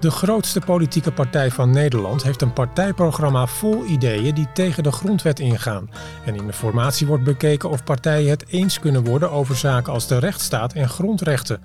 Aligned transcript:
De 0.00 0.10
grootste 0.10 0.60
politieke 0.60 1.12
partij 1.12 1.50
van 1.50 1.70
Nederland 1.70 2.22
heeft 2.22 2.42
een 2.42 2.52
partijprogramma 2.52 3.46
vol 3.46 3.84
ideeën 3.84 4.34
die 4.34 4.52
tegen 4.54 4.82
de 4.82 4.92
grondwet 4.92 5.40
ingaan. 5.40 5.90
En 6.24 6.34
in 6.34 6.46
de 6.46 6.52
formatie 6.52 7.06
wordt 7.06 7.24
bekeken 7.24 7.70
of 7.70 7.84
partijen 7.84 8.30
het 8.30 8.44
eens 8.48 8.80
kunnen 8.80 9.04
worden 9.04 9.30
over 9.30 9.56
zaken 9.56 9.92
als 9.92 10.06
de 10.06 10.18
rechtsstaat 10.18 10.72
en 10.72 10.88
grondrechten. 10.88 11.60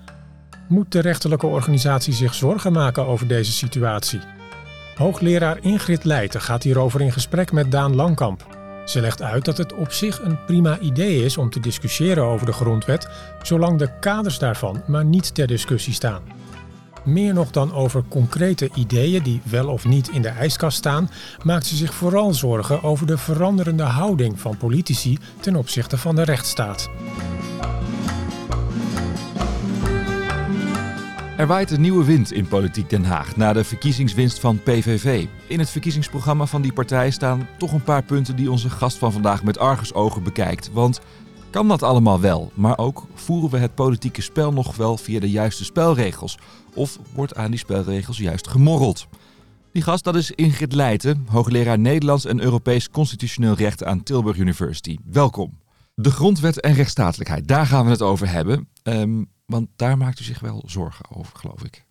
Moet 0.67 0.91
de 0.91 0.99
rechterlijke 0.99 1.47
organisatie 1.47 2.13
zich 2.13 2.33
zorgen 2.33 2.71
maken 2.71 3.05
over 3.05 3.27
deze 3.27 3.51
situatie? 3.51 4.19
Hoogleraar 4.95 5.57
Ingrid 5.61 6.03
Leijten 6.03 6.41
gaat 6.41 6.63
hierover 6.63 7.01
in 7.01 7.11
gesprek 7.11 7.51
met 7.51 7.71
Daan 7.71 7.95
Langkamp. 7.95 8.60
Ze 8.85 9.01
legt 9.01 9.21
uit 9.21 9.45
dat 9.45 9.57
het 9.57 9.73
op 9.73 9.91
zich 9.91 10.21
een 10.21 10.45
prima 10.45 10.79
idee 10.79 11.25
is 11.25 11.37
om 11.37 11.49
te 11.49 11.59
discussiëren 11.59 12.23
over 12.23 12.45
de 12.45 12.53
grondwet, 12.53 13.09
zolang 13.41 13.79
de 13.79 13.99
kaders 13.99 14.39
daarvan 14.39 14.81
maar 14.87 15.05
niet 15.05 15.35
ter 15.35 15.47
discussie 15.47 15.93
staan. 15.93 16.21
Meer 17.03 17.33
nog 17.33 17.51
dan 17.51 17.73
over 17.73 18.03
concrete 18.07 18.69
ideeën 18.73 19.23
die 19.23 19.41
wel 19.43 19.67
of 19.67 19.85
niet 19.85 20.09
in 20.09 20.21
de 20.21 20.29
ijskast 20.29 20.77
staan, 20.77 21.09
maakt 21.43 21.65
ze 21.65 21.75
zich 21.75 21.93
vooral 21.93 22.33
zorgen 22.33 22.83
over 22.83 23.07
de 23.07 23.17
veranderende 23.17 23.83
houding 23.83 24.39
van 24.39 24.57
politici 24.57 25.17
ten 25.39 25.55
opzichte 25.55 25.97
van 25.97 26.15
de 26.15 26.23
rechtsstaat. 26.23 26.89
Er 31.41 31.47
waait 31.47 31.71
een 31.71 31.81
nieuwe 31.81 32.05
wind 32.05 32.31
in 32.31 32.47
politiek 32.47 32.89
Den 32.89 33.03
Haag 33.03 33.35
na 33.35 33.53
de 33.53 33.63
verkiezingswinst 33.63 34.39
van 34.39 34.63
PVV. 34.63 35.25
In 35.47 35.59
het 35.59 35.69
verkiezingsprogramma 35.69 36.45
van 36.45 36.61
die 36.61 36.73
partij 36.73 37.11
staan 37.11 37.47
toch 37.57 37.71
een 37.71 37.83
paar 37.83 38.03
punten 38.03 38.35
die 38.35 38.51
onze 38.51 38.69
gast 38.69 38.97
van 38.97 39.11
vandaag 39.11 39.43
met 39.43 39.57
argusogen 39.57 40.23
bekijkt. 40.23 40.71
Want 40.71 40.99
kan 41.49 41.67
dat 41.67 41.83
allemaal 41.83 42.19
wel, 42.19 42.51
maar 42.53 42.77
ook 42.77 43.07
voeren 43.13 43.49
we 43.49 43.57
het 43.57 43.75
politieke 43.75 44.21
spel 44.21 44.53
nog 44.53 44.75
wel 44.75 44.97
via 44.97 45.19
de 45.19 45.29
juiste 45.29 45.63
spelregels? 45.63 46.37
Of 46.73 46.99
wordt 47.13 47.35
aan 47.35 47.51
die 47.51 47.59
spelregels 47.59 48.17
juist 48.17 48.47
gemorreld? 48.47 49.07
Die 49.71 49.83
gast 49.83 50.03
dat 50.03 50.15
is 50.15 50.31
Ingrid 50.31 50.73
Leijten, 50.73 51.25
hoogleraar 51.29 51.79
Nederlands 51.79 52.25
en 52.25 52.41
Europees 52.41 52.89
Constitutioneel 52.89 53.53
Recht 53.53 53.83
aan 53.83 54.03
Tilburg 54.03 54.37
University. 54.37 54.97
Welkom. 55.05 55.59
De 55.95 56.11
grondwet 56.11 56.59
en 56.59 56.73
rechtsstatelijkheid, 56.73 57.47
daar 57.47 57.65
gaan 57.65 57.85
we 57.85 57.91
het 57.91 58.01
over 58.01 58.29
hebben. 58.29 58.67
Um, 58.83 59.29
want 59.51 59.69
daar 59.75 59.97
maakt 59.97 60.19
u 60.19 60.23
zich 60.23 60.39
wel 60.39 60.63
zorgen 60.65 61.05
over, 61.15 61.37
geloof 61.37 61.63
ik. 61.63 61.85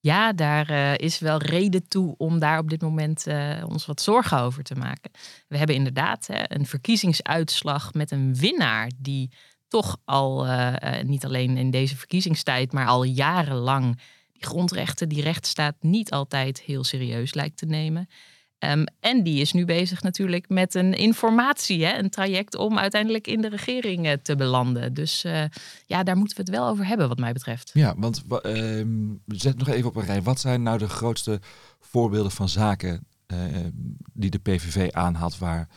Ja, 0.00 0.32
daar 0.32 0.70
uh, 0.70 0.96
is 0.96 1.18
wel 1.18 1.38
reden 1.38 1.88
toe 1.88 2.14
om 2.16 2.38
daar 2.38 2.58
op 2.58 2.70
dit 2.70 2.82
moment 2.82 3.26
uh, 3.26 3.64
ons 3.68 3.86
wat 3.86 4.00
zorgen 4.00 4.38
over 4.38 4.62
te 4.62 4.74
maken. 4.74 5.10
We 5.48 5.58
hebben 5.58 5.76
inderdaad 5.76 6.26
hè, 6.26 6.42
een 6.46 6.66
verkiezingsuitslag 6.66 7.94
met 7.94 8.10
een 8.10 8.34
winnaar 8.34 8.90
die 8.96 9.30
toch 9.68 9.96
al 10.04 10.46
uh, 10.46 10.74
niet 11.02 11.24
alleen 11.24 11.56
in 11.56 11.70
deze 11.70 11.96
verkiezingstijd, 11.96 12.72
maar 12.72 12.86
al 12.86 13.02
jarenlang 13.04 14.00
die 14.32 14.44
grondrechten, 14.44 15.08
die 15.08 15.22
rechtsstaat 15.22 15.74
niet 15.80 16.10
altijd 16.10 16.60
heel 16.60 16.84
serieus 16.84 17.34
lijkt 17.34 17.56
te 17.56 17.66
nemen. 17.66 18.08
Um, 18.64 18.84
en 19.00 19.22
die 19.22 19.40
is 19.40 19.52
nu 19.52 19.64
bezig 19.64 20.02
natuurlijk 20.02 20.48
met 20.48 20.74
een 20.74 20.94
informatie, 20.94 21.84
hè, 21.84 21.98
een 21.98 22.10
traject 22.10 22.56
om 22.56 22.78
uiteindelijk 22.78 23.26
in 23.26 23.40
de 23.40 23.48
regering 23.48 24.06
uh, 24.06 24.12
te 24.12 24.36
belanden. 24.36 24.94
Dus 24.94 25.24
uh, 25.24 25.44
ja, 25.86 26.02
daar 26.02 26.16
moeten 26.16 26.36
we 26.36 26.42
het 26.42 26.50
wel 26.50 26.68
over 26.68 26.86
hebben, 26.86 27.08
wat 27.08 27.18
mij 27.18 27.32
betreft. 27.32 27.70
Ja, 27.74 27.94
want 27.96 28.22
uh, 28.42 28.86
zet 29.26 29.58
nog 29.58 29.68
even 29.68 29.88
op 29.88 29.96
een 29.96 30.04
rij. 30.04 30.22
Wat 30.22 30.40
zijn 30.40 30.62
nou 30.62 30.78
de 30.78 30.88
grootste 30.88 31.40
voorbeelden 31.80 32.32
van 32.32 32.48
zaken 32.48 33.06
ehm, 33.26 33.70
die 34.12 34.30
de 34.30 34.38
PVV 34.38 34.90
aanhaalt 34.90 35.38
waar 35.38 35.68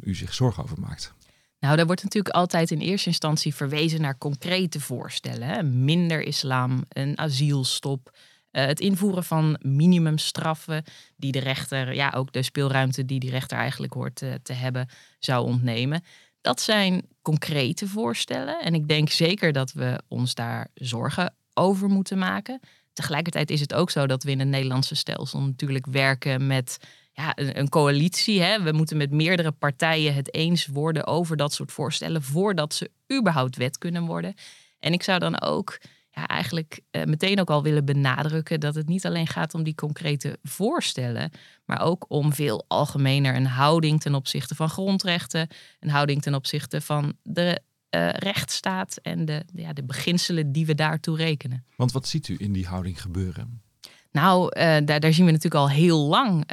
u 0.00 0.14
zich 0.14 0.34
zorgen 0.34 0.62
over 0.62 0.80
maakt? 0.80 1.14
Nou, 1.60 1.76
daar 1.76 1.86
wordt 1.86 2.02
natuurlijk 2.02 2.34
altijd 2.34 2.70
in 2.70 2.78
eerste 2.78 3.08
instantie 3.08 3.54
verwezen 3.54 4.00
naar 4.00 4.18
concrete 4.18 4.80
voorstellen. 4.80 5.48
Hè? 5.48 5.62
Minder 5.62 6.22
islam, 6.22 6.84
een 6.88 7.18
asielstop, 7.18 8.16
uh, 8.58 8.66
het 8.66 8.80
invoeren 8.80 9.24
van 9.24 9.58
minimumstraffen, 9.62 10.84
die 11.16 11.32
de 11.32 11.38
rechter, 11.38 11.94
ja, 11.94 12.12
ook 12.16 12.32
de 12.32 12.42
speelruimte 12.42 13.04
die 13.04 13.20
die 13.20 13.30
rechter 13.30 13.58
eigenlijk 13.58 13.92
hoort 13.92 14.16
te 14.42 14.52
hebben, 14.52 14.88
zou 15.18 15.46
ontnemen. 15.46 16.02
Dat 16.40 16.60
zijn 16.60 17.08
concrete 17.22 17.88
voorstellen. 17.88 18.60
En 18.60 18.74
ik 18.74 18.88
denk 18.88 19.08
zeker 19.08 19.52
dat 19.52 19.72
we 19.72 20.00
ons 20.08 20.34
daar 20.34 20.68
zorgen 20.74 21.34
over 21.54 21.88
moeten 21.88 22.18
maken. 22.18 22.60
Tegelijkertijd 22.92 23.50
is 23.50 23.60
het 23.60 23.74
ook 23.74 23.90
zo 23.90 24.06
dat 24.06 24.22
we 24.22 24.30
in 24.30 24.38
het 24.38 24.48
Nederlandse 24.48 24.94
stelsel 24.94 25.40
natuurlijk 25.40 25.86
werken 25.86 26.46
met 26.46 26.78
ja, 27.12 27.32
een, 27.34 27.58
een 27.58 27.68
coalitie. 27.68 28.42
Hè. 28.42 28.62
We 28.62 28.72
moeten 28.72 28.96
met 28.96 29.10
meerdere 29.10 29.52
partijen 29.52 30.14
het 30.14 30.34
eens 30.34 30.66
worden 30.66 31.06
over 31.06 31.36
dat 31.36 31.52
soort 31.52 31.72
voorstellen 31.72 32.22
voordat 32.22 32.74
ze 32.74 32.90
überhaupt 33.18 33.56
wet 33.56 33.78
kunnen 33.78 34.04
worden. 34.04 34.34
En 34.78 34.92
ik 34.92 35.02
zou 35.02 35.18
dan 35.18 35.40
ook 35.40 35.78
ja, 36.18 36.26
eigenlijk 36.26 36.80
uh, 36.90 37.04
meteen 37.04 37.40
ook 37.40 37.50
al 37.50 37.62
willen 37.62 37.84
benadrukken 37.84 38.60
dat 38.60 38.74
het 38.74 38.88
niet 38.88 39.06
alleen 39.06 39.26
gaat 39.26 39.54
om 39.54 39.62
die 39.62 39.74
concrete 39.74 40.38
voorstellen, 40.42 41.30
maar 41.64 41.80
ook 41.80 42.04
om 42.08 42.32
veel 42.32 42.64
algemener 42.68 43.34
een 43.34 43.46
houding 43.46 44.00
ten 44.00 44.14
opzichte 44.14 44.54
van 44.54 44.68
grondrechten, 44.68 45.48
een 45.80 45.90
houding 45.90 46.22
ten 46.22 46.34
opzichte 46.34 46.80
van 46.80 47.16
de 47.22 47.60
uh, 47.90 48.08
rechtsstaat 48.10 48.96
en 49.02 49.24
de, 49.24 49.44
ja, 49.54 49.72
de 49.72 49.84
beginselen 49.84 50.52
die 50.52 50.66
we 50.66 50.74
daartoe 50.74 51.16
rekenen. 51.16 51.64
Want 51.76 51.92
wat 51.92 52.08
ziet 52.08 52.28
u 52.28 52.36
in 52.38 52.52
die 52.52 52.66
houding 52.66 53.02
gebeuren? 53.02 53.62
Nou, 54.10 54.44
uh, 54.44 54.62
daar, 54.62 55.00
daar, 55.00 55.12
zien 55.12 55.26
we 55.26 55.32
natuurlijk 55.32 55.62
al 55.62 55.70
heel 55.70 55.98
lang 55.98 56.48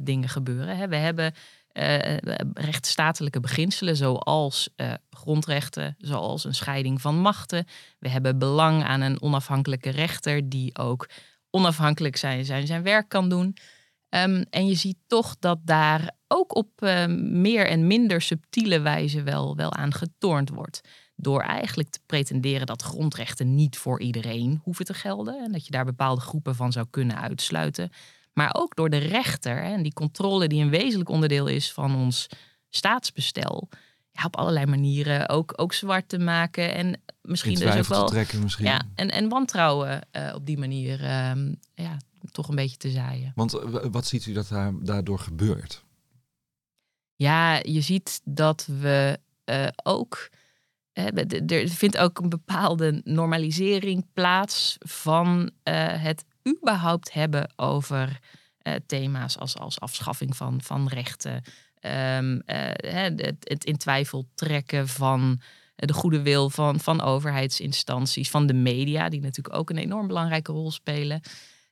dingen 0.00 0.28
gebeuren. 0.28 0.76
Hè. 0.76 0.88
We 0.88 0.96
hebben 0.96 1.34
uh, 1.72 2.16
rechtsstatelijke 2.54 3.40
beginselen, 3.40 3.96
zoals 3.96 4.68
uh, 4.76 4.92
grondrechten, 5.10 5.94
zoals 5.98 6.44
een 6.44 6.54
scheiding 6.54 7.00
van 7.00 7.16
machten. 7.18 7.66
We 7.98 8.08
hebben 8.08 8.38
belang 8.38 8.84
aan 8.84 9.00
een 9.00 9.22
onafhankelijke 9.22 9.90
rechter 9.90 10.48
die 10.48 10.78
ook 10.78 11.08
onafhankelijk 11.50 12.16
zijn, 12.16 12.44
zijn, 12.44 12.66
zijn 12.66 12.82
werk 12.82 13.08
kan 13.08 13.28
doen. 13.28 13.56
Um, 14.14 14.44
en 14.50 14.66
je 14.66 14.74
ziet 14.74 14.98
toch 15.06 15.36
dat 15.38 15.58
daar 15.64 16.10
ook 16.28 16.56
op 16.56 16.68
uh, 16.78 17.06
meer 17.18 17.68
en 17.68 17.86
minder 17.86 18.20
subtiele 18.22 18.80
wijze 18.80 19.22
wel, 19.22 19.56
wel 19.56 19.72
aan 19.72 19.92
getornd 19.92 20.50
wordt. 20.50 20.80
Door 21.16 21.42
eigenlijk 21.42 21.88
te 21.90 22.00
pretenderen 22.06 22.66
dat 22.66 22.82
grondrechten 22.82 23.54
niet 23.54 23.78
voor 23.78 24.00
iedereen 24.00 24.60
hoeven 24.62 24.84
te 24.84 24.94
gelden. 24.94 25.44
En 25.44 25.52
dat 25.52 25.64
je 25.64 25.70
daar 25.70 25.84
bepaalde 25.84 26.20
groepen 26.20 26.54
van 26.54 26.72
zou 26.72 26.86
kunnen 26.90 27.20
uitsluiten 27.20 27.90
maar 28.32 28.54
ook 28.54 28.76
door 28.76 28.90
de 28.90 28.96
rechter. 28.96 29.62
En 29.62 29.82
die 29.82 29.92
controle 29.92 30.48
die 30.48 30.62
een 30.62 30.70
wezenlijk 30.70 31.10
onderdeel 31.10 31.46
is 31.46 31.72
van 31.72 31.96
ons 31.96 32.28
staatsbestel. 32.68 33.68
Ja, 34.10 34.24
op 34.24 34.36
allerlei 34.36 34.66
manieren 34.66 35.28
ook, 35.28 35.52
ook 35.56 35.72
zwart 35.72 36.08
te 36.08 36.18
maken. 36.18 36.74
En 36.74 37.00
misschien 37.22 37.54
dus 37.54 37.76
ook 37.76 37.86
wel. 37.86 38.06
Trekken 38.06 38.42
misschien. 38.42 38.66
Ja, 38.66 38.82
en, 38.94 39.10
en 39.10 39.28
wantrouwen 39.28 40.08
uh, 40.12 40.32
op 40.34 40.46
die 40.46 40.58
manier 40.58 41.00
uh, 41.00 41.32
ja, 41.74 41.96
toch 42.30 42.48
een 42.48 42.54
beetje 42.54 42.76
te 42.76 42.90
zaaien. 42.90 43.32
Want 43.34 43.54
uh, 43.54 43.84
wat 43.90 44.06
ziet 44.06 44.26
u 44.26 44.32
dat 44.32 44.48
daar, 44.48 44.72
daardoor 44.80 45.18
gebeurt? 45.18 45.84
Ja, 47.16 47.60
je 47.62 47.80
ziet 47.80 48.20
dat 48.24 48.66
we 48.80 49.18
eh, 49.44 49.66
ook. 49.82 50.30
Er 50.92 51.68
vindt 51.68 51.98
ook 51.98 52.18
een 52.18 52.28
bepaalde 52.28 53.00
normalisering 53.04 54.06
plaats 54.12 54.76
van 54.80 55.50
het 55.62 56.24
überhaupt 56.48 57.12
hebben 57.12 57.52
over 57.56 58.18
uh, 58.62 58.74
thema's 58.86 59.38
als, 59.38 59.58
als 59.58 59.80
afschaffing 59.80 60.36
van, 60.36 60.62
van 60.62 60.88
rechten, 60.88 61.42
um, 61.80 62.32
uh, 62.32 62.70
het, 62.76 63.36
het, 63.40 63.64
in 63.64 63.76
twijfel 63.76 64.28
trekken 64.34 64.88
van 64.88 65.40
de 65.74 65.92
goede 65.92 66.22
wil 66.22 66.50
van, 66.50 66.80
van 66.80 67.00
overheidsinstanties, 67.00 68.30
van 68.30 68.46
de 68.46 68.54
media, 68.54 69.08
die 69.08 69.20
natuurlijk 69.20 69.56
ook 69.56 69.70
een 69.70 69.78
enorm 69.78 70.06
belangrijke 70.06 70.52
rol 70.52 70.70
spelen. 70.70 71.20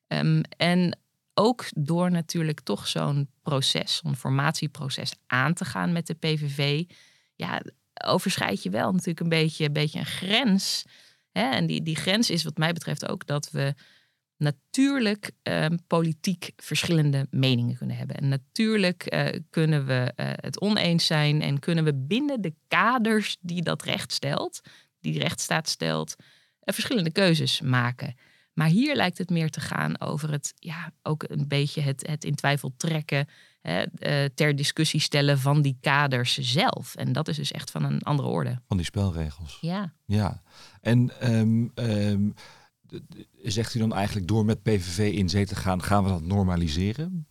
Um, 0.06 0.40
en 0.56 0.98
ook 1.34 1.64
door 1.76 2.10
natuurlijk 2.10 2.60
toch 2.60 2.86
zo'n 2.86 3.28
proces, 3.42 3.96
zo'n 3.96 4.16
formatieproces 4.16 5.12
aan 5.26 5.54
te 5.54 5.64
gaan 5.64 5.92
met 5.92 6.06
de 6.06 6.14
PVV, 6.14 6.84
ja, 7.34 7.60
overschrijd 8.04 8.62
je 8.62 8.70
wel 8.70 8.92
natuurlijk 8.92 9.20
een 9.20 9.28
beetje, 9.28 9.64
een, 9.64 9.72
beetje 9.72 9.98
een 9.98 10.06
grens. 10.06 10.84
Hè? 11.32 11.50
En 11.50 11.66
die, 11.66 11.82
die 11.82 11.96
grens 11.96 12.30
is 12.30 12.44
wat 12.44 12.56
mij 12.56 12.72
betreft 12.72 13.08
ook 13.08 13.26
dat 13.26 13.50
we 13.50 13.74
natuurlijk 14.40 15.30
um, 15.42 15.78
politiek 15.86 16.52
verschillende 16.56 17.26
meningen 17.30 17.76
kunnen 17.76 17.96
hebben. 17.96 18.16
En 18.16 18.28
natuurlijk 18.28 19.14
uh, 19.14 19.26
kunnen 19.50 19.86
we 19.86 20.12
uh, 20.16 20.26
het 20.34 20.60
oneens 20.60 21.06
zijn 21.06 21.42
en 21.42 21.58
kunnen 21.58 21.84
we 21.84 21.94
binnen 21.94 22.40
de 22.40 22.54
kaders 22.68 23.36
die 23.40 23.62
dat 23.62 23.82
recht 23.82 24.12
stelt, 24.12 24.60
die 25.00 25.12
de 25.12 25.18
rechtsstaat 25.18 25.68
stelt, 25.68 26.14
uh, 26.18 26.24
verschillende 26.74 27.10
keuzes 27.10 27.60
maken. 27.60 28.14
Maar 28.52 28.68
hier 28.68 28.96
lijkt 28.96 29.18
het 29.18 29.30
meer 29.30 29.50
te 29.50 29.60
gaan 29.60 30.00
over 30.00 30.30
het, 30.30 30.52
ja, 30.56 30.92
ook 31.02 31.24
een 31.28 31.48
beetje 31.48 31.80
het, 31.80 32.06
het 32.06 32.24
in 32.24 32.34
twijfel 32.34 32.72
trekken, 32.76 33.28
hè, 33.60 33.84
ter 34.30 34.56
discussie 34.56 35.00
stellen 35.00 35.38
van 35.38 35.62
die 35.62 35.76
kaders 35.80 36.38
zelf. 36.38 36.94
En 36.94 37.12
dat 37.12 37.28
is 37.28 37.36
dus 37.36 37.52
echt 37.52 37.70
van 37.70 37.84
een 37.84 38.02
andere 38.02 38.28
orde. 38.28 38.60
Van 38.68 38.76
die 38.76 38.86
spelregels. 38.86 39.58
Ja. 39.60 39.92
Ja. 40.04 40.42
En 40.80 41.30
um, 41.32 41.72
um 41.74 42.34
zegt 43.42 43.74
u 43.74 43.78
dan 43.78 43.94
eigenlijk 43.94 44.28
door 44.28 44.44
met 44.44 44.62
PVV 44.62 45.12
in 45.12 45.28
zee 45.28 45.46
te 45.46 45.56
gaan, 45.56 45.82
gaan 45.82 46.04
we 46.04 46.10
dat 46.10 46.22
normaliseren? 46.22 47.26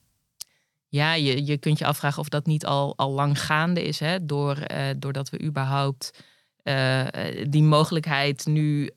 Ja, 0.87 1.13
je, 1.13 1.45
je 1.45 1.57
kunt 1.57 1.77
je 1.77 1.85
afvragen 1.85 2.19
of 2.19 2.29
dat 2.29 2.45
niet 2.45 2.65
al, 2.65 2.97
al 2.97 3.11
lang 3.11 3.41
gaande 3.41 3.83
is. 3.83 3.99
Hè? 3.99 4.25
Door, 4.25 4.57
uh, 4.71 4.87
doordat 4.97 5.29
we 5.29 5.41
überhaupt 5.41 6.23
die 7.49 7.63
mogelijkheid 7.63 8.45
nu, 8.45 8.89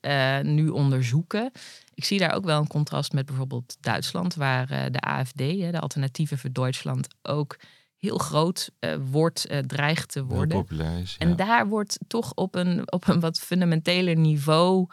nu 0.43 0.69
onderzoeken. 0.69 1.51
Ik 1.95 2.05
zie 2.05 2.19
daar 2.19 2.35
ook 2.35 2.45
wel 2.45 2.61
een 2.61 2.67
contrast 2.67 3.13
met 3.13 3.27
bijvoorbeeld 3.27 3.77
Duitsland, 3.81 4.35
waar 4.35 4.67
de 4.93 5.01
AFD, 5.01 5.39
de 5.39 5.81
Alternatieven 5.81 6.39
voor 6.39 6.53
Duitsland, 6.53 7.09
ook 7.23 7.59
heel 7.97 8.19
groot 8.19 8.71
wordt, 9.11 9.47
dreigt 9.67 10.13
te 10.13 10.25
worden. 10.25 10.67
Is, 11.03 11.17
En 11.19 11.37
daar 11.37 11.69
wordt 11.69 11.99
toch 12.07 12.35
op 12.35 12.55
een, 12.55 12.93
op 12.93 13.09
een 13.09 13.21
wat 13.21 13.41
fundamenteler 13.41 14.17
niveau 14.17 14.87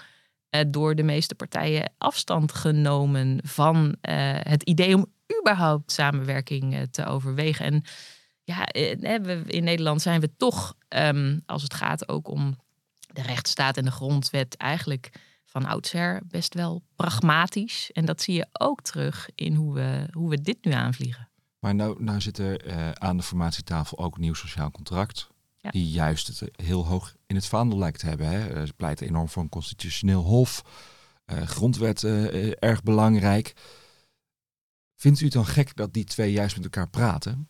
door 0.67 0.95
de 0.95 1.03
meeste 1.03 1.35
partijen 1.35 1.91
afstand 1.97 2.51
genomen 2.51 3.39
van 3.43 3.95
het 4.41 4.63
idee 4.63 4.95
om 4.95 5.05
überhaupt 5.39 5.91
samenwerking 5.91 6.87
te 6.91 7.05
overwegen. 7.05 7.65
En 7.65 7.83
ja, 8.43 8.71
in 9.45 9.63
Nederland 9.63 10.01
zijn 10.01 10.21
we 10.21 10.35
toch, 10.37 10.75
ehm, 10.87 11.39
als 11.45 11.63
het 11.63 11.73
gaat 11.73 12.09
ook 12.09 12.27
om 12.27 12.55
de 13.13 13.21
rechtsstaat 13.21 13.77
en 13.77 13.85
de 13.85 13.91
grondwet, 13.91 14.57
eigenlijk 14.57 15.09
van 15.45 15.65
oudsher 15.65 16.21
best 16.27 16.53
wel 16.53 16.83
pragmatisch. 16.95 17.91
En 17.91 18.05
dat 18.05 18.21
zie 18.21 18.35
je 18.35 18.47
ook 18.51 18.81
terug 18.81 19.29
in 19.35 19.53
hoe 19.53 19.73
we, 19.73 20.07
hoe 20.11 20.29
we 20.29 20.41
dit 20.41 20.65
nu 20.65 20.71
aanvliegen. 20.71 21.29
Maar 21.59 21.75
nou, 21.75 22.03
nou 22.03 22.21
zit 22.21 22.37
er 22.37 22.95
aan 22.99 23.17
de 23.17 23.23
formatietafel 23.23 23.97
ook 23.97 24.17
nieuw 24.17 24.33
sociaal 24.33 24.71
contract. 24.71 25.29
Die 25.61 25.89
juist 25.89 26.27
het 26.27 26.51
heel 26.63 26.85
hoog 26.85 27.15
in 27.27 27.35
het 27.35 27.45
vaandel 27.45 27.77
lijkt 27.77 27.99
te 27.99 28.05
hebben. 28.05 28.27
Hè. 28.27 28.47
Eh, 28.47 28.65
ze 28.65 28.73
pleiten 28.73 29.07
enorm 29.07 29.29
voor 29.29 29.43
een 29.43 29.49
constitutioneel 29.49 30.23
hof. 30.23 30.63
Uh, 31.25 31.41
grondwet 31.41 32.03
erg 32.59 32.83
belangrijk. 32.83 33.53
Vindt 34.95 35.19
u 35.19 35.23
het 35.23 35.33
dan 35.33 35.45
gek 35.45 35.75
dat 35.75 35.93
die 35.93 36.03
twee 36.03 36.31
juist 36.31 36.55
met 36.55 36.63
elkaar 36.63 36.89
praten? 36.89 37.49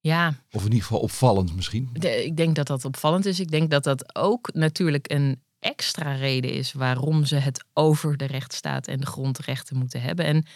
Ja. 0.00 0.34
Of 0.50 0.60
in 0.60 0.68
ieder 0.68 0.82
geval 0.82 1.00
opvallend 1.00 1.54
misschien. 1.54 1.90
ik 2.00 2.36
denk 2.36 2.54
dat 2.54 2.66
dat 2.66 2.84
opvallend 2.84 3.26
is. 3.26 3.40
Ik 3.40 3.50
denk 3.50 3.70
dat 3.70 3.84
dat 3.84 4.16
ook 4.16 4.52
natuurlijk 4.52 5.10
een 5.10 5.42
extra 5.58 6.14
reden 6.14 6.52
is 6.52 6.72
waarom 6.72 7.24
ze 7.24 7.36
het 7.36 7.64
over 7.72 8.16
de 8.16 8.24
rechtsstaat 8.24 8.86
en 8.86 9.00
de 9.00 9.06
grondrechten 9.06 9.76
moeten 9.76 10.00
hebben. 10.00 10.24
En 10.24 10.46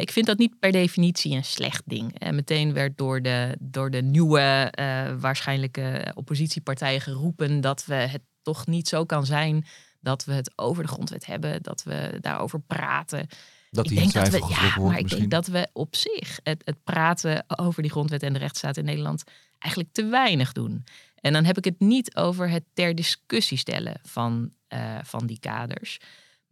ik 0.00 0.10
vind 0.10 0.26
dat 0.26 0.38
niet 0.38 0.58
per 0.58 0.72
definitie 0.72 1.36
een 1.36 1.44
slecht 1.44 1.82
ding. 1.86 2.18
En 2.18 2.34
meteen 2.34 2.72
werd 2.72 2.98
door 2.98 3.22
de, 3.22 3.56
door 3.60 3.90
de 3.90 4.02
nieuwe 4.02 4.72
uh, 4.80 5.14
waarschijnlijke 5.20 6.12
oppositiepartijen 6.14 7.00
geroepen 7.00 7.60
dat 7.60 7.84
we 7.84 7.94
het 7.94 8.22
toch 8.42 8.66
niet 8.66 8.88
zo 8.88 9.04
kan 9.04 9.26
zijn 9.26 9.64
dat 10.04 10.24
we 10.24 10.32
het 10.32 10.52
over 10.56 10.82
de 10.82 10.88
grondwet 10.88 11.26
hebben, 11.26 11.62
dat 11.62 11.82
we 11.82 12.18
daarover 12.20 12.60
praten. 12.60 13.26
Dat 13.70 13.84
die 13.84 14.00
ik 14.00 14.12
denk 14.12 14.30
dat 14.30 14.40
we, 14.40 14.46
ja, 14.48 14.78
maar 14.78 14.98
ik 14.98 15.08
denk 15.08 15.30
dat 15.30 15.46
we 15.46 15.68
op 15.72 15.96
zich 15.96 16.40
het, 16.42 16.62
het 16.64 16.84
praten 16.84 17.44
over 17.46 17.82
die 17.82 17.90
grondwet 17.90 18.22
en 18.22 18.32
de 18.32 18.38
rechtsstaat 18.38 18.76
in 18.76 18.84
Nederland 18.84 19.24
eigenlijk 19.58 19.94
te 19.94 20.04
weinig 20.04 20.52
doen. 20.52 20.84
En 21.20 21.32
dan 21.32 21.44
heb 21.44 21.58
ik 21.58 21.64
het 21.64 21.80
niet 21.80 22.16
over 22.16 22.50
het 22.50 22.64
ter 22.72 22.94
discussie 22.94 23.58
stellen 23.58 24.00
van, 24.02 24.52
uh, 24.68 24.98
van 25.02 25.26
die 25.26 25.38
kaders. 25.40 25.98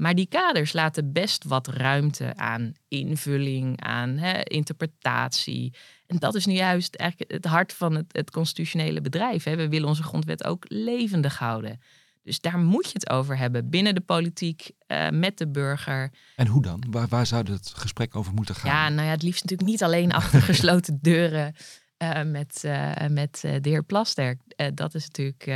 Maar 0.02 0.14
die 0.14 0.26
kaders 0.26 0.72
laten 0.72 1.12
best 1.12 1.44
wat 1.44 1.66
ruimte 1.66 2.36
aan 2.36 2.72
invulling, 2.88 3.80
aan 3.80 4.16
hè, 4.16 4.40
interpretatie. 4.42 5.74
En 6.06 6.16
dat 6.18 6.34
is 6.34 6.46
nu 6.46 6.54
juist 6.54 6.94
eigenlijk 6.94 7.32
het 7.32 7.44
hart 7.44 7.72
van 7.72 7.94
het, 7.94 8.04
het 8.08 8.30
constitutionele 8.30 9.00
bedrijf. 9.00 9.44
Hè. 9.44 9.56
We 9.56 9.68
willen 9.68 9.88
onze 9.88 10.02
grondwet 10.02 10.44
ook 10.44 10.64
levendig 10.68 11.38
houden. 11.38 11.80
Dus 12.22 12.40
daar 12.40 12.58
moet 12.58 12.86
je 12.86 12.92
het 12.92 13.10
over 13.10 13.38
hebben 13.38 13.70
binnen 13.70 13.94
de 13.94 14.00
politiek, 14.00 14.70
uh, 14.86 15.08
met 15.08 15.38
de 15.38 15.48
burger. 15.48 16.10
En 16.36 16.46
hoe 16.46 16.62
dan? 16.62 16.84
Waar, 16.90 17.08
waar 17.08 17.26
zou 17.26 17.52
het 17.52 17.72
gesprek 17.76 18.16
over 18.16 18.32
moeten 18.34 18.54
gaan? 18.54 18.70
Ja, 18.70 18.88
nou 18.88 19.06
ja, 19.06 19.12
het 19.12 19.22
liefst 19.22 19.42
natuurlijk 19.42 19.70
niet 19.70 19.82
alleen 19.82 20.12
achter 20.22 20.42
gesloten 20.42 20.98
deuren 21.02 21.54
uh, 21.98 22.22
met, 22.22 22.62
uh, 22.64 23.06
met 23.08 23.40
de 23.40 23.68
heer 23.68 23.84
Plasterk. 23.84 24.40
dat 24.74 24.94
is 24.94 25.08
natuurlijk 25.08 25.50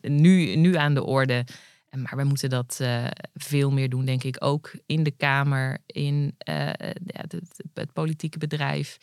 nu, 0.00 0.56
nu 0.56 0.76
aan 0.76 0.94
de 0.94 1.04
orde. 1.04 1.44
Maar 1.96 2.16
we 2.16 2.24
moeten 2.24 2.50
dat 2.50 2.80
veel 3.34 3.70
meer 3.70 3.88
doen, 3.88 4.04
denk 4.04 4.22
ik. 4.22 4.36
Ook 4.38 4.72
in 4.86 5.02
de 5.02 5.10
Kamer, 5.10 5.78
in 5.86 6.34
het, 7.06 7.40
het, 7.74 7.92
politieke 7.92 8.38
bedrijf, 8.38 8.98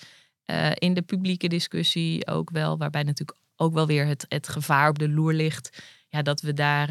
in 0.73 0.93
de 0.93 1.01
publieke 1.01 1.47
discussie 1.47 2.27
ook 2.27 2.49
wel. 2.49 2.77
Waarbij 2.77 3.03
natuurlijk 3.03 3.39
ook 3.55 3.73
wel 3.73 3.87
weer 3.87 4.05
het, 4.05 4.25
het 4.27 4.47
gevaar 4.47 4.89
op 4.89 4.99
de 4.99 5.09
loer 5.09 5.33
ligt 5.33 5.81
ja, 6.07 6.21
dat 6.21 6.41
we 6.41 6.53
daar 6.53 6.89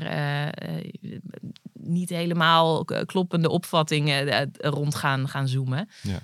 niet 1.73 2.09
helemaal 2.09 2.85
kloppende 2.85 3.49
opvattingen 3.49 4.51
rond 4.59 4.95
gaan, 4.95 5.29
gaan 5.29 5.49
zoomen. 5.49 5.89
Ja. 6.03 6.21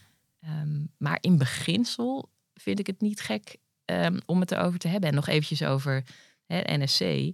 Um, 0.62 0.90
maar 0.98 1.18
in 1.20 1.38
beginsel 1.38 2.30
vind 2.54 2.78
ik 2.78 2.86
het 2.86 3.00
niet 3.00 3.20
gek 3.20 3.56
um, 3.84 4.18
om 4.26 4.40
het 4.40 4.50
erover 4.50 4.78
te 4.78 4.88
hebben. 4.88 5.08
En 5.08 5.14
nog 5.14 5.26
eventjes 5.26 5.62
over 5.62 6.04
hè, 6.46 6.76
NSC. 6.76 7.32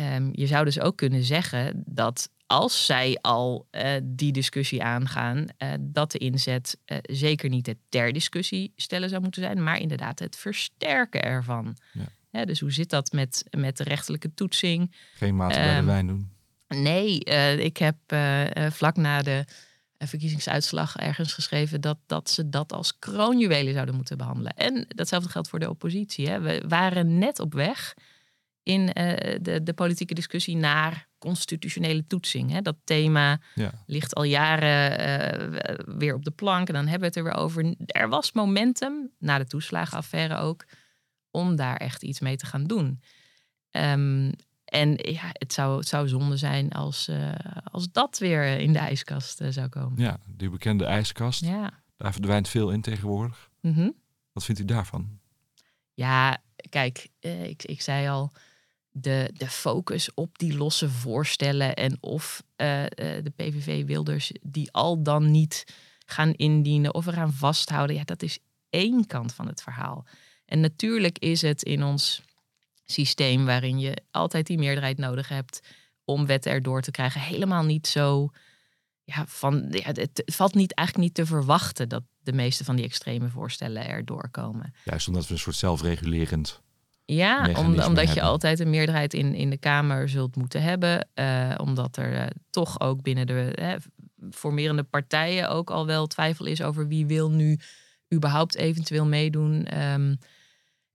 Um, 0.00 0.06
ehm, 0.06 0.28
je 0.32 0.46
zou 0.46 0.64
dus 0.64 0.80
ook 0.80 0.96
kunnen 0.96 1.22
zeggen 1.22 1.82
dat 1.86 2.30
als 2.52 2.86
zij 2.86 3.18
al 3.20 3.66
uh, 3.70 3.90
die 4.02 4.32
discussie 4.32 4.82
aangaan, 4.82 5.46
uh, 5.58 5.72
dat 5.80 6.10
de 6.10 6.18
inzet 6.18 6.78
uh, 6.86 6.98
zeker 7.02 7.48
niet 7.48 7.66
het 7.66 7.78
ter 7.88 8.12
discussie 8.12 8.72
stellen 8.76 9.08
zou 9.08 9.22
moeten 9.22 9.42
zijn, 9.42 9.62
maar 9.62 9.78
inderdaad 9.78 10.18
het 10.18 10.36
versterken 10.36 11.22
ervan. 11.22 11.76
Ja 11.92 12.04
dus 12.44 12.60
hoe 12.60 12.72
zit 12.72 12.90
dat 12.90 13.12
met, 13.12 13.44
met 13.50 13.76
de 13.76 13.84
rechterlijke 13.84 14.34
toetsing? 14.34 14.94
Geen 15.14 15.36
maat 15.36 15.48
bij 15.48 15.62
de 15.62 15.68
ehm, 15.68 15.84
wijn 15.84 16.06
doen. 16.06 16.30
Nee, 16.68 17.18
ik 17.58 17.76
heb 17.76 17.96
vlak 18.70 18.96
na 18.96 19.22
de 19.22 19.44
verkiezingsuitslag 19.98 20.96
ergens 20.96 21.32
geschreven 21.32 21.80
dat, 21.80 21.98
dat 22.06 22.30
ze 22.30 22.48
dat 22.48 22.72
als 22.72 22.98
kroonjuwelen 22.98 23.72
zouden 23.72 23.94
moeten 23.94 24.18
behandelen. 24.18 24.54
En 24.56 24.84
datzelfde 24.88 25.28
geldt 25.28 25.48
voor 25.48 25.58
de 25.58 25.70
oppositie. 25.70 26.28
Hè. 26.28 26.40
We 26.40 26.62
waren 26.68 27.18
net 27.18 27.38
op 27.38 27.52
weg 27.52 27.94
in 28.62 28.86
de, 28.86 29.60
de 29.62 29.72
politieke 29.74 30.14
discussie 30.14 30.56
naar 30.56 31.08
constitutionele 31.18 32.06
toetsing. 32.06 32.50
Hè. 32.50 32.62
Dat 32.62 32.76
thema 32.84 33.40
ja. 33.54 33.72
ligt 33.86 34.14
al 34.14 34.22
jaren 34.22 35.98
weer 35.98 36.14
op 36.14 36.24
de 36.24 36.30
plank 36.30 36.68
en 36.68 36.74
dan 36.74 36.86
hebben 36.86 37.00
we 37.00 37.06
het 37.06 37.16
er 37.16 37.24
weer 37.24 37.44
over. 37.44 37.74
Er 37.86 38.08
was 38.08 38.32
momentum, 38.32 39.10
na 39.18 39.38
de 39.38 39.46
toeslagenaffaire 39.46 40.36
ook, 40.36 40.64
om 41.30 41.56
daar 41.56 41.76
echt 41.76 42.02
iets 42.02 42.20
mee 42.20 42.36
te 42.36 42.46
gaan 42.46 42.64
doen. 42.64 43.00
Um, 43.70 44.32
en 44.64 44.94
ja, 44.96 45.30
het 45.32 45.52
zou, 45.52 45.78
het 45.78 45.88
zou 45.88 46.08
zonde 46.08 46.36
zijn 46.36 46.72
als, 46.72 47.08
uh, 47.08 47.32
als 47.64 47.92
dat 47.92 48.18
weer 48.18 48.58
in 48.58 48.72
de 48.72 48.78
ijskast 48.78 49.40
zou 49.48 49.68
komen. 49.68 50.02
Ja, 50.02 50.18
die 50.26 50.50
bekende 50.50 50.84
ijskast. 50.84 51.44
Ja. 51.44 51.70
Daar 51.96 52.12
verdwijnt 52.12 52.48
veel 52.48 52.70
in 52.70 52.80
tegenwoordig. 52.80 53.50
Mm 53.60 53.74
-hmm. 53.74 53.94
Wat 54.32 54.44
vindt 54.44 54.60
u 54.60 54.64
daarvan? 54.64 55.18
Ja, 55.94 56.38
kijk, 56.68 57.08
ik, 57.20 57.64
ik 57.64 57.82
zei 57.82 58.08
al, 58.08 58.32
de, 58.92 59.30
de 59.36 59.48
focus 59.48 60.14
op 60.14 60.38
die 60.38 60.56
losse 60.56 60.90
voorstellen 60.90 61.74
en 61.74 61.96
of 62.00 62.42
de 62.56 63.32
PVV 63.36 63.86
Wilders 63.86 64.32
die 64.42 64.72
al 64.72 65.02
dan 65.02 65.30
niet 65.30 65.64
gaan 66.06 66.32
indienen 66.32 66.94
of 66.94 67.06
eraan 67.06 67.32
vasthouden, 67.32 67.96
ja, 67.96 68.04
dat 68.04 68.22
is 68.22 68.38
één 68.70 69.06
kant 69.06 69.34
van 69.34 69.46
het 69.46 69.62
verhaal. 69.62 70.06
En 70.46 70.60
natuurlijk 70.60 71.18
is 71.18 71.42
het 71.42 71.62
in 71.62 71.82
ons 71.82 72.22
systeem 72.84 73.44
waarin 73.44 73.78
je 73.78 74.02
altijd 74.10 74.46
die 74.46 74.58
meerderheid 74.58 74.98
nodig 74.98 75.28
hebt 75.28 75.60
om 76.04 76.26
wetten 76.26 76.52
erdoor 76.52 76.82
te 76.82 76.90
krijgen, 76.90 77.20
helemaal 77.20 77.64
niet 77.64 77.86
zo. 77.86 78.30
Ja, 79.04 79.26
van, 79.26 79.66
ja, 79.70 79.92
het, 79.92 80.22
valt 80.24 80.54
niet, 80.54 80.74
eigenlijk 80.74 81.08
niet 81.08 81.16
te 81.16 81.26
verwachten 81.26 81.88
dat 81.88 82.02
de 82.20 82.32
meeste 82.32 82.64
van 82.64 82.76
die 82.76 82.84
extreme 82.84 83.28
voorstellen 83.28 83.88
erdoor 83.88 84.28
komen. 84.30 84.74
Juist 84.84 85.08
omdat 85.08 85.26
we 85.26 85.32
een 85.32 85.38
soort 85.38 85.56
zelfregulerend. 85.56 86.60
Ja, 87.04 87.48
om, 87.56 87.80
omdat 87.80 88.14
je 88.14 88.22
altijd 88.22 88.60
een 88.60 88.70
meerderheid 88.70 89.14
in, 89.14 89.34
in 89.34 89.50
de 89.50 89.58
Kamer 89.58 90.08
zult 90.08 90.36
moeten 90.36 90.62
hebben. 90.62 91.08
Uh, 91.14 91.54
omdat 91.56 91.96
er 91.96 92.12
uh, 92.12 92.22
toch 92.50 92.80
ook 92.80 93.02
binnen 93.02 93.26
de 93.26 93.58
uh, 93.60 93.72
formerende 94.30 94.82
partijen 94.82 95.48
ook 95.48 95.70
al 95.70 95.86
wel 95.86 96.06
twijfel 96.06 96.46
is 96.46 96.62
over 96.62 96.88
wie 96.88 97.06
wil 97.06 97.30
nu 97.30 97.58
überhaupt 98.14 98.56
eventueel 98.56 99.06
meedoen. 99.06 99.82
Um, 99.82 100.18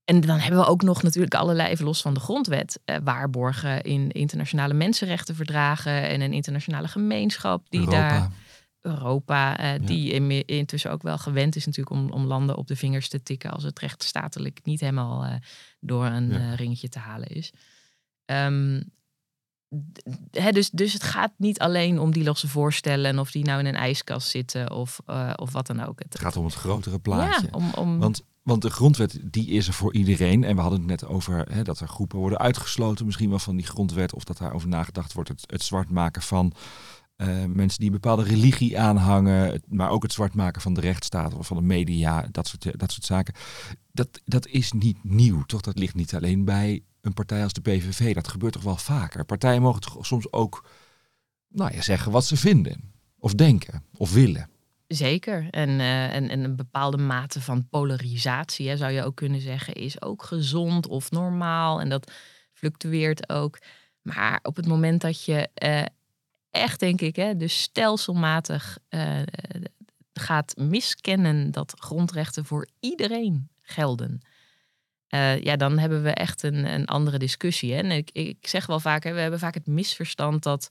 en 0.07 0.21
dan 0.21 0.39
hebben 0.39 0.59
we 0.59 0.67
ook 0.67 0.81
nog 0.81 1.03
natuurlijk 1.03 1.33
allerlei, 1.33 1.69
even 1.69 1.85
los 1.85 2.01
van 2.01 2.13
de 2.13 2.19
grondwet, 2.19 2.79
eh, 2.85 2.95
waarborgen 3.03 3.81
in 3.81 4.11
internationale 4.11 4.73
mensenrechtenverdragen 4.73 6.07
en 6.07 6.21
een 6.21 6.33
internationale 6.33 6.87
gemeenschap 6.87 7.69
die 7.69 7.79
Europa. 7.79 8.09
daar. 8.09 8.31
Europa, 8.87 9.57
eh, 9.57 9.85
die 9.85 10.11
in, 10.11 10.45
intussen 10.45 10.91
ook 10.91 11.01
wel 11.01 11.17
gewend 11.17 11.55
is 11.55 11.65
natuurlijk 11.65 11.95
om, 11.95 12.11
om 12.11 12.25
landen 12.25 12.57
op 12.57 12.67
de 12.67 12.75
vingers 12.75 13.09
te 13.09 13.23
tikken 13.23 13.51
als 13.51 13.63
het 13.63 13.79
rechtsstatelijk 13.79 14.59
niet 14.63 14.79
helemaal 14.79 15.25
uh, 15.25 15.33
door 15.79 16.05
een 16.05 16.31
uh, 16.31 16.55
ringetje 16.55 16.89
te 16.89 16.99
halen 16.99 17.27
is. 17.27 17.51
Ehm, 18.25 18.81
dus, 20.51 20.69
dus 20.69 20.93
het 20.93 21.03
gaat 21.03 21.31
niet 21.37 21.59
alleen 21.59 21.99
om 21.99 22.11
die 22.11 22.23
losse 22.23 22.47
voorstellen 22.47 23.05
en 23.05 23.19
of 23.19 23.31
die 23.31 23.43
nou 23.43 23.59
in 23.59 23.65
een 23.65 23.75
ijskast 23.75 24.29
zitten 24.29 24.71
of, 24.71 24.99
eh, 25.05 25.33
of 25.35 25.51
wat 25.51 25.67
dan 25.67 25.79
ook. 25.83 25.99
Het 25.99 26.19
gaat 26.19 26.35
om 26.37 26.45
het 26.45 26.53
grotere 26.53 26.99
plaatje. 26.99 27.47
Ja, 27.51 27.57
om, 27.57 27.71
om, 27.73 27.99
Want, 27.99 28.21
want 28.43 28.61
de 28.61 28.69
grondwet 28.69 29.19
die 29.23 29.47
is 29.47 29.67
er 29.67 29.73
voor 29.73 29.93
iedereen. 29.93 30.43
En 30.43 30.55
we 30.55 30.61
hadden 30.61 30.79
het 30.79 30.89
net 30.89 31.05
over 31.05 31.63
dat 31.63 31.79
er 31.79 31.87
groepen 31.87 32.19
worden 32.19 32.37
uitgesloten, 32.37 33.05
misschien 33.05 33.29
wel 33.29 33.39
van 33.39 33.55
die 33.55 33.65
grondwet. 33.65 34.13
Of 34.13 34.23
dat 34.23 34.37
daarover 34.37 34.67
nagedacht 34.67 35.13
wordt. 35.13 35.29
Het, 35.29 35.43
het 35.45 35.63
zwart 35.63 35.89
maken 35.89 36.21
van 36.21 36.53
eh, 37.17 37.45
mensen 37.45 37.79
die 37.79 37.87
een 37.87 37.99
bepaalde 37.99 38.23
religie 38.23 38.79
aanhangen. 38.79 39.61
Maar 39.67 39.89
ook 39.89 40.03
het 40.03 40.13
zwart 40.13 40.33
maken 40.33 40.61
van 40.61 40.73
de 40.73 40.81
rechtsstaat 40.81 41.33
of 41.33 41.47
van 41.47 41.57
de 41.57 41.63
media. 41.63 42.27
Dat 42.31 42.47
soort, 42.47 42.79
dat 42.79 42.91
soort 42.91 43.05
zaken. 43.05 43.33
Dat, 43.91 44.21
dat 44.25 44.47
is 44.47 44.71
niet 44.71 45.03
nieuw, 45.03 45.43
toch? 45.43 45.61
Dat 45.61 45.77
ligt 45.77 45.95
niet 45.95 46.15
alleen 46.15 46.45
bij 46.45 46.83
een 47.01 47.13
partij 47.13 47.43
als 47.43 47.53
de 47.53 47.61
PVV? 47.61 48.13
Dat 48.13 48.27
gebeurt 48.27 48.53
toch 48.53 48.63
wel 48.63 48.77
vaker? 48.77 49.25
Partijen 49.25 49.61
mogen 49.61 49.81
toch 49.81 50.05
soms 50.05 50.31
ook 50.31 50.69
nou 51.47 51.73
ja, 51.73 51.81
zeggen 51.81 52.11
wat 52.11 52.25
ze 52.25 52.37
vinden, 52.37 52.93
of 53.19 53.33
denken, 53.33 53.83
of 53.93 54.13
willen. 54.13 54.49
Zeker. 54.87 55.47
En, 55.49 55.69
uh, 55.69 56.15
en, 56.15 56.29
en, 56.29 56.43
een 56.43 56.55
bepaalde 56.55 56.97
mate 56.97 57.41
van 57.41 57.67
polarisatie, 57.69 58.69
hè, 58.69 58.77
zou 58.77 58.91
je 58.91 59.03
ook 59.03 59.15
kunnen 59.15 59.41
zeggen, 59.41 59.73
is 59.73 60.01
ook 60.01 60.23
gezond 60.23 60.87
of 60.87 61.11
normaal. 61.11 61.81
En 61.81 61.89
dat 61.89 62.11
fluctueert 62.53 63.29
ook. 63.29 63.59
Maar 64.01 64.39
op 64.43 64.55
het 64.55 64.67
moment 64.67 65.01
dat 65.01 65.25
je 65.25 65.49
uh, 65.63 65.83
echt, 66.57 66.79
denk 66.79 67.01
ik, 67.01 67.15
hè, 67.15 67.37
dus 67.37 67.61
stelselmatig 67.61 68.77
uh, 68.89 69.21
gaat 70.13 70.53
miskennen 70.57 71.51
dat 71.51 71.73
grondrechten 71.77 72.45
voor 72.45 72.67
iedereen 72.79 73.49
gelden. 73.61 74.21
ja, 75.41 75.55
dan 75.55 75.77
hebben 75.77 76.03
we 76.03 76.09
echt 76.09 76.43
een, 76.43 76.73
een 76.73 76.85
andere 76.85 77.17
discussie. 77.17 77.73
Hè? 77.73 77.79
En 77.79 77.91
ik, 77.91 78.09
ik 78.11 78.47
zeg 78.47 78.65
wel 78.65 78.79
vaak, 78.79 79.03
hè, 79.03 79.13
we 79.13 79.19
hebben 79.19 79.39
vaak 79.39 79.53
het 79.53 79.67
misverstand 79.67 80.43
dat 80.43 80.69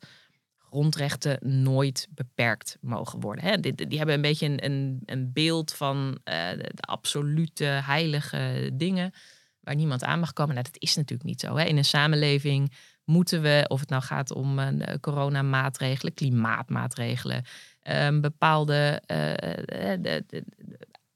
grondrechten 0.69 1.63
nooit 1.63 2.09
beperkt 2.11 2.77
mogen 2.81 3.21
worden. 3.21 3.45
Hè? 3.45 3.61
Die, 3.61 3.99
hebben 3.99 4.15
een 4.15 4.21
beetje 4.21 4.63
een, 4.63 5.03
een, 5.07 5.33
beeld 5.33 5.73
van 5.73 6.07
uh, 6.09 6.15
de, 6.51 6.73
absolute 6.81 7.65
heilige 7.65 8.71
dingen 8.73 9.13
waar 9.61 9.75
niemand 9.75 10.05
aan 10.05 10.21
mag 10.21 10.33
komen. 10.33 10.55
Nou, 10.55 10.67
dat 10.73 10.83
is 10.83 10.97
natuurlijk 10.97 11.29
niet 11.29 11.41
zo. 11.41 11.57
Hè? 11.57 11.65
In 11.65 11.77
een 11.77 11.85
samenleving 11.85 12.73
moeten 13.07 13.43
we, 13.43 13.65
of 13.69 13.81
het 13.81 13.89
nou 13.89 14.03
gaat 14.03 14.33
om 14.33 14.59
uh, 14.59 14.69
coronamaatregelen, 15.01 16.15
klimaatmaatregelen, 16.15 17.45
uh, 17.91 18.21
bepaalde 18.21 19.03
de, 19.07 20.25
de, 20.27 20.45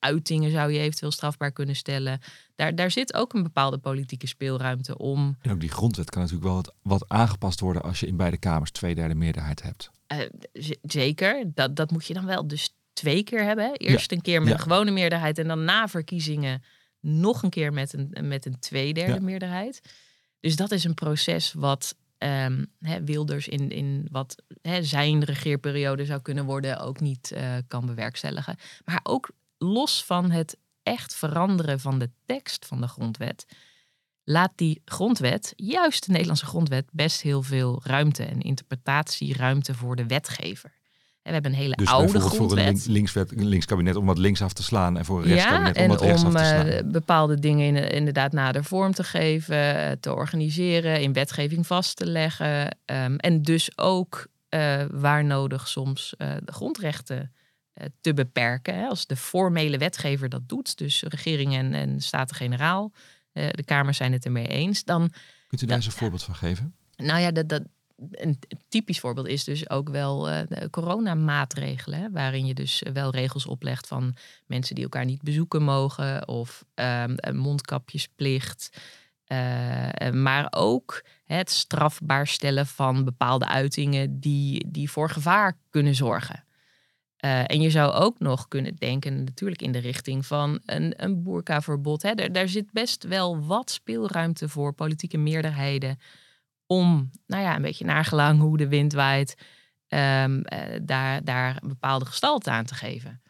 uitingen 0.00 0.50
zou 0.50 0.72
je 0.72 0.78
eventueel 0.78 1.12
strafbaar 1.12 1.52
kunnen 1.52 1.76
stellen. 1.76 2.20
Daar, 2.54 2.74
daar 2.74 2.90
zit 2.90 3.14
ook 3.14 3.32
een 3.34 3.42
bepaalde 3.42 3.78
politieke 3.78 4.26
speelruimte 4.26 4.98
om. 4.98 5.36
En 5.42 5.50
ook 5.50 5.60
die 5.60 5.70
grondwet 5.70 6.10
kan 6.10 6.22
natuurlijk 6.22 6.48
wel 6.48 6.56
wat, 6.56 6.74
wat 6.82 7.08
aangepast 7.08 7.60
worden 7.60 7.82
als 7.82 8.00
je 8.00 8.06
in 8.06 8.16
beide 8.16 8.36
kamers 8.36 8.70
twee 8.70 8.94
derde 8.94 9.14
meerderheid 9.14 9.62
hebt. 9.62 9.90
Uh, 10.12 10.18
zeker, 10.82 11.44
dat, 11.54 11.76
dat 11.76 11.90
moet 11.90 12.06
je 12.06 12.14
dan 12.14 12.26
wel 12.26 12.46
dus 12.46 12.74
twee 12.92 13.22
keer 13.22 13.44
hebben. 13.44 13.76
Eerst 13.76 14.12
een 14.12 14.20
keer 14.22 14.42
met 14.42 14.52
een 14.52 14.58
gewone 14.58 14.90
meerderheid 14.90 15.38
en 15.38 15.48
dan 15.48 15.64
na 15.64 15.88
verkiezingen 15.88 16.62
nog 17.00 17.42
een 17.42 17.50
keer 17.50 17.72
met 17.72 17.92
een, 17.92 18.28
met 18.28 18.46
een 18.46 18.58
tweederde 18.58 19.12
ja. 19.12 19.20
meerderheid. 19.20 19.80
Dus 20.40 20.56
dat 20.56 20.70
is 20.70 20.84
een 20.84 20.94
proces 20.94 21.52
wat 21.52 21.94
hè, 22.78 23.04
Wilders 23.04 23.48
in, 23.48 23.70
in 23.70 24.08
wat 24.10 24.42
hè, 24.62 24.82
zijn 24.82 25.24
regeerperiode 25.24 26.04
zou 26.04 26.20
kunnen 26.22 26.44
worden 26.44 26.80
ook 26.80 27.00
niet 27.00 27.32
uh, 27.34 27.56
kan 27.68 27.86
bewerkstelligen. 27.86 28.56
Maar 28.84 29.00
ook 29.02 29.30
los 29.58 30.04
van 30.04 30.30
het 30.30 30.56
echt 30.82 31.14
veranderen 31.14 31.80
van 31.80 31.98
de 31.98 32.10
tekst 32.24 32.66
van 32.66 32.80
de 32.80 32.88
grondwet, 32.88 33.46
laat 34.24 34.52
die 34.54 34.82
grondwet, 34.84 35.52
juist 35.56 36.06
de 36.06 36.10
Nederlandse 36.12 36.46
grondwet, 36.46 36.88
best 36.92 37.20
heel 37.20 37.42
veel 37.42 37.80
ruimte 37.84 38.24
en 38.24 38.40
interpretatieruimte 38.40 39.74
voor 39.74 39.96
de 39.96 40.06
wetgever. 40.06 40.79
We 41.30 41.36
hebben 41.36 41.52
een 41.52 41.64
hele 41.64 41.74
dus 41.74 41.88
oude 41.88 42.20
grondwet. 42.20 42.36
voor 42.36 42.58
een 42.58 42.92
links, 42.92 43.14
links 43.34 43.66
kabinet 43.66 43.96
om 43.96 44.06
wat 44.06 44.18
links 44.18 44.42
af 44.42 44.52
te 44.52 44.62
slaan 44.62 44.96
en 44.96 45.04
voor 45.04 45.18
een 45.22 45.28
rechtskabinet 45.28 45.76
ja, 45.76 45.82
om 45.82 45.88
wat 45.88 46.00
rechts 46.00 46.22
om, 46.22 46.36
af 46.36 46.42
te 46.42 46.48
slaan. 46.48 46.66
Uh, 46.66 46.78
bepaalde 46.84 47.38
dingen 47.38 47.66
in, 47.66 47.90
inderdaad 47.90 48.32
nader 48.32 48.64
vorm 48.64 48.92
te 48.92 49.04
geven, 49.04 50.00
te 50.00 50.14
organiseren, 50.14 51.00
in 51.00 51.12
wetgeving 51.12 51.66
vast 51.66 51.96
te 51.96 52.06
leggen. 52.06 52.76
Um, 52.84 53.16
en 53.16 53.42
dus 53.42 53.78
ook 53.78 54.26
uh, 54.50 54.84
waar 54.90 55.24
nodig 55.24 55.68
soms 55.68 56.14
uh, 56.18 56.32
de 56.44 56.52
grondrechten 56.52 57.32
eh, 57.72 57.86
te 58.00 58.14
beperken. 58.14 58.74
Hè, 58.74 58.86
als 58.86 59.06
de 59.06 59.16
formele 59.16 59.78
wetgever 59.78 60.28
dat 60.28 60.48
doet, 60.48 60.78
dus 60.78 61.02
regering 61.02 61.54
en, 61.54 61.74
en 61.74 62.00
Staten-Generaal, 62.00 62.92
de 63.32 63.64
Kamers 63.64 63.96
zijn 63.96 64.12
het 64.12 64.24
ermee 64.24 64.46
eens, 64.46 64.84
dan... 64.84 65.10
Kunt 65.48 65.62
u 65.62 65.66
daar 65.66 65.76
eens 65.76 65.86
een 65.86 65.92
voorbeeld 65.92 66.22
van 66.22 66.34
geven? 66.34 66.74
Nou 66.96 67.20
ja, 67.20 67.30
dat, 67.30 67.48
dat, 67.48 67.62
een 68.10 68.38
typisch 68.68 69.00
voorbeeld 69.00 69.26
is 69.26 69.44
dus 69.44 69.70
ook 69.70 69.88
wel 69.88 70.30
uh, 70.30 70.40
coronamaatregelen, 70.70 72.12
waarin 72.12 72.46
je 72.46 72.54
dus 72.54 72.82
wel 72.92 73.10
regels 73.10 73.46
oplegt 73.46 73.86
van 73.86 74.14
mensen 74.46 74.74
die 74.74 74.84
elkaar 74.84 75.04
niet 75.04 75.22
bezoeken 75.22 75.62
mogen 75.62 76.28
of 76.28 76.64
een 76.74 77.36
mondkapjesplicht. 77.36 78.80
Uh, 79.26 80.10
maar 80.10 80.46
ook 80.50 81.04
het 81.24 81.50
strafbaar 81.50 82.26
stellen 82.26 82.66
van 82.66 83.04
bepaalde 83.04 83.46
uitingen 83.46 84.20
die, 84.20 84.70
die 84.70 84.90
voor 84.90 85.10
gevaar 85.10 85.56
kunnen 85.70 85.94
zorgen. 85.94 86.44
En 87.20 87.60
je 87.60 87.70
zou 87.70 87.92
ook 87.92 88.18
nog 88.18 88.48
kunnen 88.48 88.76
denken, 88.76 89.24
natuurlijk 89.24 89.62
in 89.62 89.72
de 89.72 89.78
richting 89.78 90.26
van 90.26 90.60
een, 90.64 90.94
een 90.96 91.22
boerkaverbod. 91.22 92.32
Daar 92.32 92.48
zit 92.48 92.72
best 92.72 93.04
wel 93.04 93.46
wat 93.46 93.70
speelruimte 93.70 94.48
voor 94.48 94.72
politieke 94.72 95.18
meerderheden 95.18 95.98
om, 96.70 97.10
nou 97.26 97.42
ja, 97.42 97.56
een 97.56 97.62
beetje 97.62 97.84
naargelang 97.84 98.40
hoe 98.40 98.56
de 98.56 98.68
wind 98.68 98.92
waait, 98.92 99.34
um, 99.88 100.36
uh, 100.36 100.58
daar, 100.82 101.24
daar 101.24 101.58
een 101.62 101.68
bepaalde 101.68 102.04
gestalte 102.04 102.50
aan 102.50 102.64
te 102.64 102.74
geven. 102.74 103.22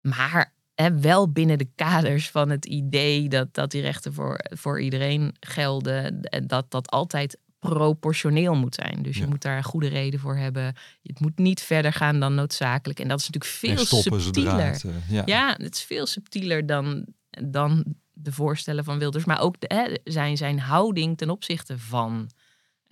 Maar 0.00 0.54
hè, 0.74 0.98
wel 0.98 1.32
binnen 1.32 1.58
de 1.58 1.68
kaders 1.74 2.30
van 2.30 2.50
het 2.50 2.66
idee 2.66 3.28
dat, 3.28 3.54
dat 3.54 3.70
die 3.70 3.80
rechten 3.80 4.12
voor, 4.14 4.40
voor 4.42 4.80
iedereen 4.80 5.36
gelden, 5.40 6.20
en 6.20 6.46
dat 6.46 6.70
dat 6.70 6.90
altijd 6.90 7.38
proportioneel 7.58 8.54
moet 8.54 8.74
zijn. 8.74 9.02
Dus 9.02 9.16
je 9.16 9.26
moet 9.26 9.42
daar 9.42 9.56
een 9.56 9.62
goede 9.62 9.88
reden 9.88 10.20
voor 10.20 10.36
hebben. 10.36 10.74
Het 11.02 11.20
moet 11.20 11.38
niet 11.38 11.60
verder 11.60 11.92
gaan 11.92 12.20
dan 12.20 12.34
noodzakelijk. 12.34 13.00
En 13.00 13.08
dat 13.08 13.20
is 13.20 13.28
natuurlijk 13.30 13.78
veel 13.80 14.10
subtieler. 14.10 14.84
Uh, 14.86 14.92
ja. 15.08 15.22
ja. 15.26 15.54
het 15.56 15.74
is 15.74 15.82
veel 15.82 16.06
subtieler 16.06 16.66
dan, 16.66 17.06
dan 17.30 17.84
de 18.12 18.32
voorstellen 18.32 18.84
van 18.84 18.98
Wilders. 18.98 19.24
Maar 19.24 19.40
ook 19.40 19.60
de, 19.60 20.00
zijn, 20.04 20.36
zijn 20.36 20.58
houding 20.58 21.18
ten 21.18 21.30
opzichte 21.30 21.78
van 21.78 22.30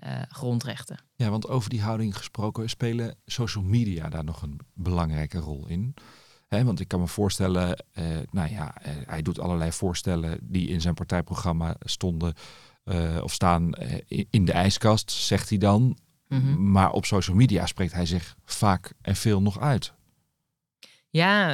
uh, 0.04 0.22
grondrechten. 0.28 0.98
Ja, 1.14 1.30
want 1.30 1.48
over 1.48 1.70
die 1.70 1.82
houding 1.82 2.16
gesproken 2.16 2.70
spelen 2.70 3.16
social 3.26 3.64
media 3.64 4.08
daar 4.08 4.24
nog 4.24 4.42
een 4.42 4.60
belangrijke 4.74 5.38
rol 5.38 5.66
in. 5.66 5.94
He, 6.46 6.64
want 6.64 6.80
ik 6.80 6.88
kan 6.88 7.00
me 7.00 7.06
voorstellen, 7.06 7.84
uh, 7.92 8.04
nou 8.30 8.50
ja, 8.50 8.74
uh, 8.86 8.92
hij 9.06 9.22
doet 9.22 9.40
allerlei 9.40 9.72
voorstellen 9.72 10.38
die 10.42 10.68
in 10.68 10.80
zijn 10.80 10.94
partijprogramma 10.94 11.76
stonden 11.80 12.34
of 13.22 13.32
staan 13.32 13.72
in 14.30 14.44
de 14.44 14.52
ijskast, 14.52 15.10
zegt 15.10 15.48
hij 15.48 15.58
dan. 15.58 15.98
Mm 16.28 16.40
-hmm. 16.40 16.70
Maar 16.70 16.92
op 16.92 17.04
social 17.04 17.36
media 17.36 17.66
spreekt 17.66 17.92
hij 17.92 18.06
zich 18.06 18.36
vaak 18.44 18.92
en 19.00 19.16
veel 19.16 19.42
nog 19.42 19.60
uit. 19.60 19.92
Ja, 21.10 21.46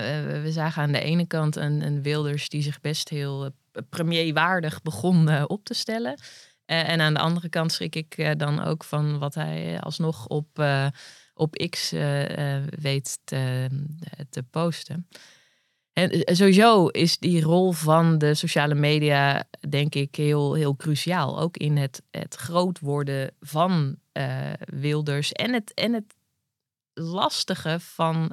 we 0.43 0.53
zagen 0.53 0.83
aan 0.83 0.93
de 0.93 1.01
ene 1.01 1.27
kant 1.27 1.57
een, 1.57 1.83
een 1.83 2.03
Wilders 2.03 2.49
die 2.49 2.63
zich 2.63 2.81
best 2.81 3.09
heel 3.09 3.51
premierwaardig 3.89 4.83
begon 4.83 5.47
op 5.47 5.65
te 5.65 5.75
stellen. 5.75 6.19
En 6.67 7.01
aan 7.01 7.15
de 7.15 7.21
andere 7.21 7.49
kant 7.49 7.73
schrik 7.73 7.95
ik 7.95 8.39
dan 8.39 8.65
ook 8.65 8.85
van 8.85 9.19
wat 9.19 9.35
hij 9.35 9.81
alsnog 9.81 10.27
op, 10.27 10.65
op 11.35 11.69
X 11.71 11.91
weet 12.81 13.19
te, 13.25 13.69
te 14.31 14.43
posten. 14.43 15.09
En 15.95 16.11
eh, 16.11 16.35
sowieso 16.35 16.87
is 16.87 17.19
die 17.19 17.43
rol 17.43 17.73
van 17.73 18.19
de 18.19 18.35
sociale 18.35 18.75
media, 18.75 19.45
denk 19.69 19.95
ik, 19.95 20.15
heel, 20.15 20.55
heel 20.55 20.77
cruciaal. 20.77 21.41
Ook 21.41 21.57
in 21.57 21.77
het, 21.77 22.03
het 22.11 22.35
groot 22.35 22.81
worden 22.81 23.31
van 23.41 23.97
Wilders 24.65 25.33
en 25.33 25.53
het, 25.53 25.75
en 25.75 25.93
het 25.93 26.15
lastige 26.93 27.81
van, 27.81 28.33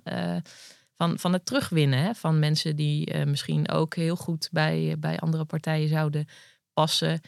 van, 0.95 1.19
van 1.19 1.33
het 1.33 1.45
terugwinnen. 1.45 1.99
Hè? 1.99 2.13
Van 2.13 2.39
mensen 2.39 2.75
die 2.75 3.25
misschien 3.25 3.69
ook 3.69 3.95
heel 3.95 4.15
goed 4.15 4.49
bij, 4.51 4.95
bij 4.99 5.19
andere 5.19 5.45
partijen 5.45 5.89
zouden 5.89 6.27
passen. 6.73 7.21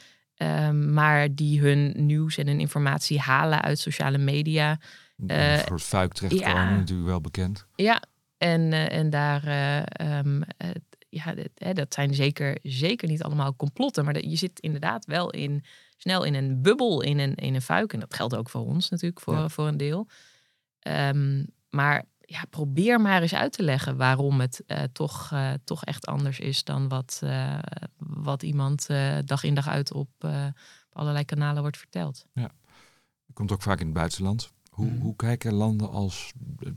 Ehm, 0.44 0.94
maar 0.94 1.36
die 1.36 1.62
hun 1.62 1.94
nieuws 1.96 2.38
en 2.38 2.48
hun 2.48 2.60
informatie 2.60 3.20
halen 3.20 3.62
uit 3.62 3.80
sociale 3.80 4.18
media. 4.18 4.80
Een 5.28 5.60
soort 5.60 5.82
fuik 5.82 6.14
terechtkomen, 6.14 6.56
ja, 6.56 6.76
natuurlijk 6.76 7.08
wel 7.08 7.22
bekend. 7.22 7.66
Ja, 7.76 8.02
en, 8.38 8.62
uh, 8.62 8.92
en 8.92 9.10
daar, 9.10 9.48
uh, 9.48 10.18
um, 10.18 10.44
ja, 11.10 11.34
dat, 11.34 11.76
dat 11.76 11.94
zijn 11.94 12.14
zeker, 12.14 12.58
zeker 12.64 13.08
niet 13.08 13.24
allemaal 13.24 13.56
complotten. 13.56 14.04
Maar 14.06 14.14
dat, 14.14 14.24
je 14.24 14.36
zit 14.36 14.60
inderdaad 14.60 15.06
wel 15.06 15.30
in, 15.30 15.64
snel 15.98 16.24
in 16.24 16.34
een 16.34 16.62
bubbel, 16.62 17.02
in 17.02 17.20
een, 17.20 17.36
in 17.36 17.56
een 17.56 17.62
fuik. 17.62 17.94
En 17.94 18.00
dat 18.00 18.14
geldt 18.14 18.36
ook 18.36 18.50
voor 18.50 18.66
ons 18.66 18.90
natuurlijk, 18.90 19.20
voor, 19.20 19.34
ja. 19.34 19.50
voor 19.50 19.68
een 19.68 19.78
deel. 19.78 20.08
Um, 20.88 21.46
maar 21.70 22.04
ja, 22.34 22.44
probeer 22.50 23.02
maar 23.02 23.22
eens 23.22 23.34
uit 23.34 23.54
te 23.54 23.64
leggen 23.64 23.98
waarom 23.98 24.40
het 24.42 24.64
uh, 24.68 24.84
toch, 24.94 25.30
uh, 25.34 25.54
toch 25.64 25.84
echt 25.84 26.06
anders 26.06 26.40
is 26.40 26.64
dan 26.64 26.88
wat, 26.88 27.22
uh, 27.24 27.60
wat 27.98 28.44
iemand 28.44 28.88
dag 29.26 29.44
in 29.44 29.54
dag 29.54 29.68
uit 29.68 29.94
op, 29.94 30.10
op 30.24 30.34
allerlei 30.90 31.26
kanalen 31.26 31.62
wordt 31.62 31.78
verteld. 31.78 32.26
Ja, 32.34 32.50
komt 33.34 33.52
ook 33.52 33.62
vaak 33.62 33.80
in 33.80 33.86
het 33.86 33.96
buitenland. 33.96 34.52
Hoe, 34.70 34.86
Mhm. 34.86 35.00
hoe 35.02 35.16
kijken 35.16 35.54
landen 35.54 35.90
als 35.92 36.32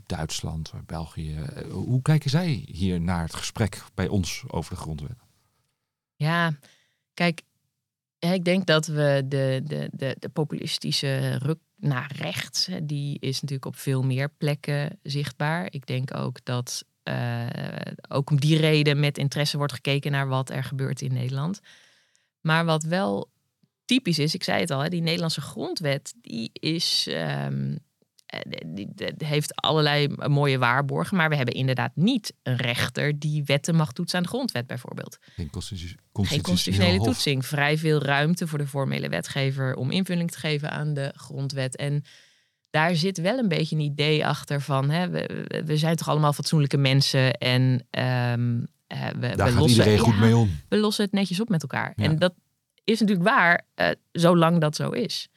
Duitsland, 0.05 0.73
België, 0.85 1.35
eh, 1.35 1.71
hoe 1.71 2.01
kijken 2.01 2.29
zij 2.29 2.63
hier 2.67 3.01
naar 3.01 3.23
het 3.23 3.35
gesprek 3.35 3.83
bij 3.93 4.07
ons 4.07 4.43
over 4.47 4.75
de 4.75 4.81
grondwet? 4.81 5.17
Ja, 6.15 6.53
kijk, 7.13 7.41
ik 8.19 8.45
denk 8.45 8.65
dat 8.65 8.87
we 8.87 9.23
de, 9.25 9.61
de, 9.63 9.89
de, 9.91 10.15
de 10.19 10.29
populistische 10.29 11.37
ruk 11.37 11.59
naar 11.75 12.11
rechts, 12.15 12.69
die 12.83 13.19
is 13.19 13.33
natuurlijk 13.33 13.65
op 13.65 13.75
veel 13.75 14.03
meer 14.03 14.29
plekken 14.37 14.99
zichtbaar. 15.03 15.67
Ik 15.69 15.85
denk 15.85 16.15
ook 16.15 16.45
dat 16.45 16.85
uh, 17.03 17.45
ook 18.09 18.29
om 18.29 18.39
die 18.39 18.57
reden 18.57 18.99
met 18.99 19.17
interesse 19.17 19.57
wordt 19.57 19.73
gekeken 19.73 20.11
naar 20.11 20.27
wat 20.27 20.49
er 20.49 20.63
gebeurt 20.63 21.01
in 21.01 21.13
Nederland. 21.13 21.59
Maar 22.41 22.65
wat 22.65 22.83
wel 22.83 23.29
typisch 23.85 24.19
is, 24.19 24.33
ik 24.33 24.43
zei 24.43 24.59
het 24.59 24.71
al, 24.71 24.79
hè, 24.79 24.89
die 24.89 25.01
Nederlandse 25.01 25.41
grondwet, 25.41 26.13
die 26.21 26.49
is. 26.53 27.07
ehm, 27.07 27.75
eh, 28.27 29.07
heeft 29.17 29.55
allerlei 29.55 30.07
mooie 30.27 30.57
waarborgen, 30.57 31.17
maar 31.17 31.29
we 31.29 31.35
hebben 31.35 31.53
inderdaad 31.53 31.91
niet 31.95 32.33
een 32.43 32.55
rechter 32.55 33.19
die 33.19 33.43
wetten 33.45 33.75
mag 33.75 33.91
toetsen 33.91 34.17
aan 34.17 34.23
de 34.23 34.29
grondwet, 34.29 34.67
bijvoorbeeld. 34.67 35.17
Geen 35.35 36.41
constitutionele 36.41 37.03
toetsing. 37.03 37.45
Vrij 37.45 37.77
veel 37.77 38.01
ruimte 38.01 38.47
voor 38.47 38.57
de 38.57 38.67
formele 38.67 39.09
wetgever 39.09 39.75
om 39.75 39.91
invulling 39.91 40.31
te 40.31 40.39
geven 40.39 40.71
aan 40.71 40.93
de 40.93 41.13
grondwet. 41.15 41.75
En 41.75 42.03
daar 42.69 42.95
zit 42.95 43.17
wel 43.17 43.37
een 43.37 43.47
beetje 43.47 43.75
een 43.75 43.81
idee 43.81 44.25
achter 44.25 44.61
van, 44.61 44.89
hè, 44.89 45.09
we, 45.65 45.77
zijn 45.77 45.95
toch 45.95 46.09
allemaal 46.09 46.33
fatsoenlijke 46.33 46.77
mensen 46.77 47.33
en 47.33 47.85
ehm, 47.89 48.59
eh, 48.87 49.07
we, 49.07 49.19
Daar 49.19 49.35
we 49.35 49.37
gaat 49.37 49.53
lossen, 49.53 49.69
iedereen 49.77 49.99
goed 49.99 50.13
ja, 50.13 50.19
mee 50.19 50.35
om. 50.35 50.59
we 50.69 50.77
lossen 50.77 51.03
het 51.03 51.13
netjes 51.13 51.39
op 51.39 51.49
met 51.49 51.61
elkaar. 51.61 51.93
Ja. 51.95 52.03
En 52.03 52.19
dat 52.19 52.33
is 52.83 52.99
natuurlijk 52.99 53.27
waar, 53.27 53.65
eh, 53.75 53.89
zolang 54.11 54.61
dat 54.61 54.75
zo 54.75 54.89
is. 54.89 55.03
Is 55.03 55.29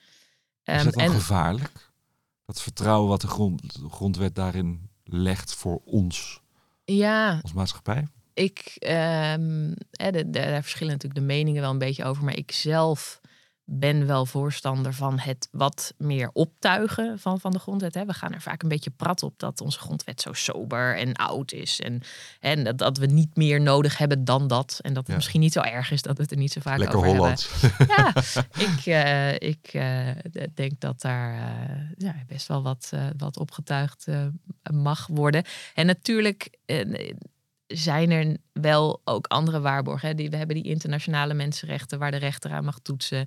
Ehm, 0.62 0.84
dat 0.84 0.96
en 0.96 1.10
gevaarlijk? 1.10 1.70
Dat 2.50 2.62
vertrouwen 2.62 3.08
wat 3.08 3.20
de, 3.20 3.26
grond, 3.26 3.80
de 3.80 3.88
grondwet 3.88 4.34
daarin 4.34 4.90
legt 5.04 5.54
voor 5.54 5.80
ons 5.84 6.40
ja, 6.84 7.38
als 7.42 7.52
maatschappij? 7.52 8.06
ik, 8.34 8.76
de- 8.78 9.74
de- 10.10 10.30
daar 10.30 10.62
verschillen 10.62 10.92
natuurlijk 10.92 11.20
de 11.20 11.26
meningen 11.26 11.60
wel 11.60 11.70
een 11.70 11.78
beetje 11.78 12.04
over, 12.04 12.24
maar 12.24 12.36
ik 12.36 12.52
zelf 12.52 13.19
ben 13.72 14.06
wel 14.06 14.26
voorstander 14.26 14.94
van 14.94 15.18
het 15.18 15.48
wat 15.50 15.94
meer 15.98 16.30
optuigen 16.32 17.18
van, 17.18 17.40
van 17.40 17.50
de 17.50 17.58
grondwet. 17.58 17.94
Hè. 17.94 18.04
We 18.04 18.12
gaan 18.12 18.32
er 18.32 18.40
vaak 18.40 18.62
een 18.62 18.68
beetje 18.68 18.90
prat 18.90 19.22
op 19.22 19.38
dat 19.38 19.60
onze 19.60 19.78
grondwet 19.78 20.20
zo 20.20 20.32
sober 20.32 20.96
en 20.96 21.14
oud 21.14 21.52
is. 21.52 21.80
En, 21.80 22.00
en 22.40 22.64
dat, 22.64 22.78
dat 22.78 22.98
we 22.98 23.06
niet 23.06 23.36
meer 23.36 23.60
nodig 23.60 23.98
hebben 23.98 24.24
dan 24.24 24.48
dat. 24.48 24.78
En 24.82 24.88
dat 24.88 25.02
het 25.02 25.08
Ja. 25.08 25.14
misschien 25.14 25.40
niet 25.40 25.52
zo 25.52 25.60
erg 25.60 25.90
is 25.90 26.02
dat 26.02 26.16
we 26.16 26.22
het 26.22 26.30
er 26.30 26.36
niet 26.36 26.52
zo 26.52 26.60
vaak 26.60 26.78
Lekker 26.78 26.96
over 26.96 27.08
hebben. 27.08 27.26
Hollands. 27.26 27.50
Ja, 27.94 28.14
ik, 28.58 28.86
eh, 28.86 29.34
ik 29.34 29.68
eh, 29.72 30.08
denk 30.54 30.80
dat 30.80 31.00
daar 31.00 31.34
eh, 31.34 31.80
ja, 31.96 32.14
best 32.26 32.48
wel 32.48 32.62
wat, 32.62 32.92
wat 33.16 33.38
opgetuigd 33.38 34.06
mag 34.72 35.06
worden. 35.06 35.44
En 35.74 35.86
natuurlijk 35.86 36.58
zijn 37.72 38.10
er 38.10 38.36
wel 38.52 39.00
ook 39.04 39.26
andere 39.26 39.60
waarborgen. 39.60 40.16
We 40.16 40.36
hebben 40.36 40.56
die 40.56 40.64
internationale 40.64 41.34
mensenrechten 41.34 41.98
waar 41.98 42.10
de 42.10 42.16
rechter 42.16 42.50
aan 42.50 42.64
mag 42.64 42.78
toetsen. 42.82 43.26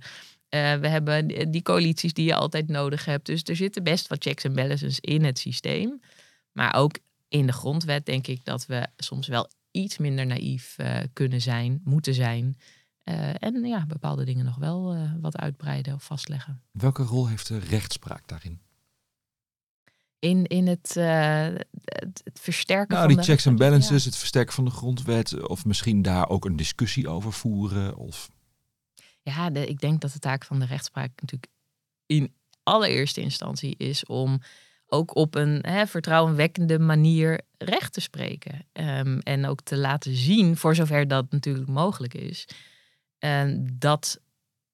Eh, 0.50 0.76
we 0.76 0.88
hebben 0.88 1.28
die- 1.52 1.62
coalities 1.62 2.14
die 2.14 2.26
je 2.26 2.36
altijd 2.36 2.68
nodig 2.68 3.06
hebt. 3.06 3.26
Dus 3.26 3.44
er 3.44 3.56
zitten 3.56 3.84
best 3.84 4.08
wat 4.08 4.24
checks 4.24 4.44
en 4.44 4.54
balances 4.54 5.00
in 5.00 5.24
het 5.24 5.40
systeem. 5.40 6.02
Maar 6.52 6.76
ook 6.76 6.98
in 7.28 7.46
de 7.46 7.54
grondwet 7.54 8.06
denk 8.06 8.28
ik 8.28 8.46
dat 8.46 8.66
we 8.66 8.88
soms 8.98 9.28
wel 9.28 9.50
iets 9.72 9.98
minder 9.98 10.26
naïef 10.26 10.78
eh, 10.78 11.00
kunnen 11.14 11.42
zijn, 11.42 11.82
moeten 11.84 12.14
zijn. 12.14 12.58
Eh, 13.04 13.44
en 13.44 13.64
ja, 13.66 13.86
bepaalde 13.86 14.26
dingen 14.26 14.46
nog 14.46 14.56
wel 14.56 14.98
wat 15.22 15.38
uitbreiden 15.38 15.94
of 15.94 16.04
vastleggen. 16.04 16.62
Welke 16.72 17.04
rol 17.04 17.28
heeft 17.28 17.48
de 17.48 17.60
rechtspraak 17.60 18.28
daarin? 18.28 18.60
In, 20.24 20.46
in 20.46 20.68
het, 20.68 20.98
eh, 20.98 21.44
het, 21.84 22.22
het 22.24 22.40
versterken 22.40 22.96
Nou, 22.96 23.00
van 23.00 23.08
die 23.08 23.18
de 23.18 23.32
checks 23.32 23.46
en 23.46 23.56
balances, 23.56 24.06
het 24.06 24.18
versterken 24.18 24.54
van 24.54 24.66
de 24.66 24.72
grondwet, 24.72 25.48
of 25.48 25.66
misschien 25.66 26.02
daar 26.02 26.30
ook 26.30 26.46
een 26.46 26.56
discussie 26.56 27.08
over 27.08 27.34
voeren. 27.34 27.96
Of 27.96 28.30
Ja, 29.22 29.50
de, 29.50 29.68
ik 29.68 29.80
denk 29.80 30.02
dat 30.02 30.12
de 30.12 30.20
taak 30.20 30.46
van 30.46 30.60
de 30.60 30.66
rechtspraak 30.66 31.12
natuurlijk 31.22 31.52
in 32.06 32.34
allereerste 32.64 33.22
instantie 33.22 33.76
is 33.78 34.06
om 34.06 34.42
ook 34.88 35.16
op 35.16 35.36
een 35.36 35.60
hè, 35.62 35.88
vertrouwenwekkende 35.88 36.80
manier 36.80 37.42
recht 37.58 37.94
te 37.94 38.02
spreken. 38.02 38.66
Ehm, 38.72 39.18
en 39.18 39.46
ook 39.46 39.62
te 39.62 39.78
laten 39.78 40.16
zien, 40.16 40.58
voor 40.58 40.76
zover 40.76 41.08
dat 41.08 41.32
natuurlijk 41.32 41.68
mogelijk 41.68 42.14
is, 42.14 42.48
en 43.20 43.76
dat 43.80 44.20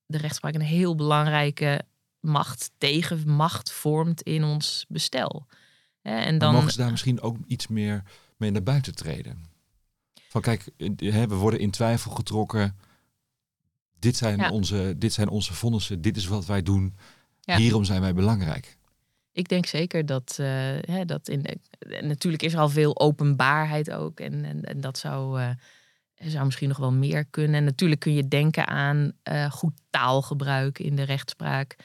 de 0.06 0.18
rechtspraak 0.18 0.54
een 0.54 0.62
heel 0.62 0.96
belangrijke 0.96 1.82
macht, 2.20 2.72
tegenmacht 2.78 3.72
vormt 3.72 4.22
in 4.22 4.44
ons 4.44 4.86
bestel. 4.88 5.48
En 6.02 6.38
dan 6.38 6.54
mogen 6.54 6.72
ze 6.72 6.78
daar 6.78 6.92
misschien 6.92 7.22
ook 7.22 7.38
iets 7.48 7.68
meer 7.68 8.04
mee 8.38 8.52
naar 8.52 8.64
buiten 8.64 8.96
treden. 8.96 9.46
Van 10.30 10.42
kijk, 10.42 10.66
eh, 10.78 11.24
we 11.24 11.36
worden 11.36 11.60
in 11.60 11.72
twijfel 11.72 12.12
getrokken. 12.12 12.78
Dit 14.00 14.18
zijn, 14.18 14.38
Ja. 14.38 14.52
onze, 14.52 14.96
dit 14.98 15.14
zijn 15.14 15.30
onze 15.30 15.54
vonnissen, 15.54 16.02
dit 16.02 16.18
is 16.18 16.28
wat 16.28 16.46
wij 16.46 16.64
doen. 16.64 16.96
Ja. 17.42 17.58
Hierom 17.58 17.84
zijn 17.84 18.02
wij 18.02 18.14
belangrijk. 18.14 18.78
Ik 19.32 19.48
denk 19.48 19.66
zeker 19.66 20.06
dat, 20.06 20.38
eh, 20.40 20.46
hè, 20.82 21.06
dat 21.06 21.28
in 21.28 21.42
de, 21.42 21.58
natuurlijk 22.02 22.44
is 22.44 22.54
er 22.54 22.60
al 22.60 22.70
veel 22.70 23.00
openbaarheid 23.00 23.92
ook. 23.92 24.20
En, 24.20 24.46
en, 24.46 24.64
en 24.64 24.82
dat 24.82 24.98
zou, 24.98 25.42
eh, 25.42 25.50
zou 26.16 26.46
misschien 26.46 26.68
nog 26.68 26.78
wel 26.78 26.92
meer 26.92 27.26
kunnen. 27.26 27.56
En 27.56 27.64
natuurlijk 27.64 28.02
kun 28.02 28.14
je 28.14 28.28
denken 28.28 28.68
aan 28.68 29.12
goed 29.50 29.82
taalgebruik 29.90 30.80
in 30.80 30.96
de 30.96 31.04
rechtspraak. 31.04 31.76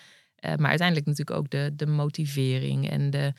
Eh, 0.44 0.54
maar 0.56 0.68
uiteindelijk 0.68 1.06
natuurlijk 1.06 1.38
ook 1.38 1.50
de, 1.50 1.70
de 1.74 1.86
motivering 1.86 2.90
en 2.90 3.10
de 3.10 3.32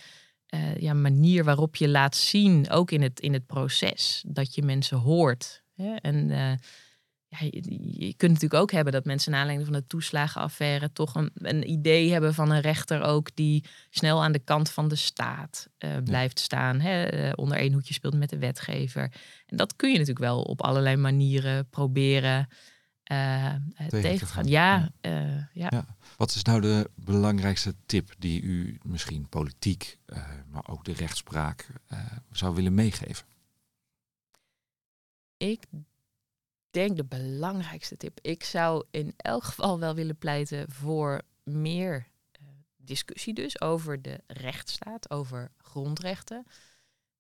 eh, 0.46 0.78
ja, 0.78 0.94
manier 0.94 1.44
waarop 1.44 1.76
je 1.76 1.90
laat 1.90 2.16
zien, 2.16 2.70
ook 2.70 2.92
in 2.92 3.02
het, 3.02 3.20
in 3.20 3.34
het 3.34 3.46
proces, 3.46 4.24
dat 4.28 4.56
je 4.56 4.62
mensen 4.62 4.98
hoort. 4.98 5.64
Hè? 5.76 5.96
En 5.96 6.32
eh, 6.32 6.54
ja, 7.28 7.38
je, 7.40 7.62
je 8.06 8.14
kunt 8.16 8.32
natuurlijk 8.32 8.62
ook 8.62 8.72
hebben 8.72 8.94
dat 8.94 9.06
mensen 9.06 9.32
na 9.32 9.38
aanleiding 9.38 9.70
van 9.70 9.80
de 9.80 9.88
toeslagenaffaire 9.88 10.92
toch 10.92 11.16
een, 11.16 11.32
een 11.34 11.70
idee 11.70 12.12
hebben 12.12 12.34
van 12.34 12.52
een 12.52 12.62
rechter 12.62 13.02
ook 13.02 13.36
die 13.36 13.66
snel 13.90 14.24
aan 14.24 14.32
de 14.32 14.44
kant 14.44 14.70
van 14.70 14.88
de 14.88 14.96
staat 14.96 15.68
blijft 16.04 16.40
staan. 16.40 16.80
Hè? 16.80 17.32
onder 17.32 17.58
één 17.58 17.74
hoedje 17.74 17.94
speelt 17.94 18.18
met 18.18 18.30
de 18.30 18.38
wetgever. 18.38 19.12
En 19.46 19.58
dat 19.58 19.76
kun 19.76 19.92
je 19.92 19.98
natuurlijk 19.98 20.26
wel 20.26 20.42
op 20.42 20.62
allerlei 20.62 20.96
manieren 20.96 21.70
proberen 21.70 22.48
eh, 23.06 23.54
eh, 23.54 23.62
te 23.88 24.02
tegen 24.02 24.28
te 24.28 24.34
gaan. 24.34 24.48
Ja, 24.48 24.92
eh, 25.02 25.38
ja. 25.54 25.68
Ja. 25.70 25.86
Wat 26.18 26.36
is 26.36 26.44
nou 26.44 26.62
de 26.62 26.90
belangrijkste 26.96 27.76
tip 27.86 28.14
die 28.18 28.42
u 28.42 28.80
misschien 28.84 29.30
politiek, 29.30 29.98
maar 30.48 30.68
ook 30.68 30.86
de 30.86 30.94
rechtspraak 30.94 31.68
zou 32.32 32.56
willen 32.56 32.74
meegeven? 32.74 33.26
Ik 35.38 35.64
denk 36.70 36.98
de 36.98 37.06
belangrijkste 37.06 37.98
tip. 37.98 38.20
Ik 38.22 38.44
zou 38.44 38.86
in 38.92 39.14
elk 39.18 39.44
geval 39.44 39.80
wel 39.80 39.96
willen 39.96 40.18
pleiten 40.18 40.72
voor 40.72 41.22
meer 41.44 42.08
discussie 42.78 43.34
dus 43.34 43.62
over 43.62 44.02
de 44.02 44.20
rechtsstaat, 44.28 45.10
over 45.10 45.52
grondrechten. 45.58 46.46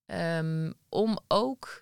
Ehm, 0.05 0.71
om 0.89 1.19
ook 1.27 1.81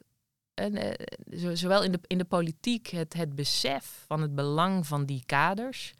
en, 0.54 0.76
eh, 0.76 1.38
zo- 1.40 1.56
zowel 1.56 1.84
in 1.84 1.92
de, 1.92 2.00
in 2.08 2.18
de 2.18 2.26
politiek 2.26 2.88
het, 2.88 3.14
het 3.14 3.36
besef 3.36 4.04
van 4.08 4.22
het 4.22 4.36
belang 4.36 4.88
van 4.88 5.06
die 5.06 5.24
kaders, 5.26 5.94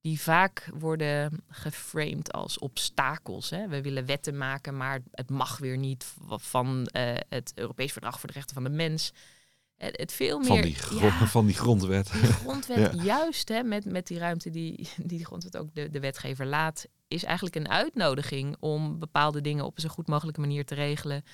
die 0.00 0.20
vaak 0.20 0.68
worden 0.74 1.44
geframed 1.48 2.32
als 2.32 2.58
obstakels. 2.58 3.50
Hè. 3.50 3.68
We 3.68 3.82
willen 3.82 4.06
wetten 4.06 4.36
maken, 4.36 4.76
maar 4.76 5.00
het 5.10 5.30
mag 5.30 5.58
weer 5.58 5.76
niet 5.78 6.14
van 6.28 6.86
eh, 6.86 7.14
het 7.28 7.52
Europees 7.54 7.92
Verdrag 7.92 8.18
voor 8.20 8.28
de 8.28 8.34
Rechten 8.34 8.54
van 8.54 8.64
de 8.64 8.70
Mens. 8.70 9.12
Het, 9.76 9.96
het 9.96 10.12
veel 10.12 10.38
meer. 10.38 10.46
Van 10.48 10.60
die, 10.60 10.76
ja, 11.00 11.26
van 11.26 11.46
die 11.46 11.54
grondwet. 11.54 12.12
die 12.12 12.22
grondwet, 12.22 12.78
Ja. 12.94 13.02
juist 13.02 13.48
hè, 13.48 13.62
met, 13.62 13.84
met 13.84 14.06
die 14.06 14.18
ruimte 14.18 14.50
die, 14.50 14.88
die 14.96 15.18
de 15.18 15.24
grondwet 15.24 15.56
ook 15.56 15.74
de, 15.74 15.90
de 15.90 16.00
wetgever 16.00 16.46
laat, 16.46 16.86
is 17.08 17.24
eigenlijk 17.24 17.56
een 17.56 17.68
uitnodiging 17.68 18.56
om 18.60 18.98
bepaalde 18.98 19.40
dingen 19.40 19.64
op 19.64 19.74
een 19.76 19.82
zo 19.82 19.88
goed 19.88 20.06
mogelijke 20.08 20.40
manier 20.40 20.64
te 20.64 20.74
regelen. 20.74 21.24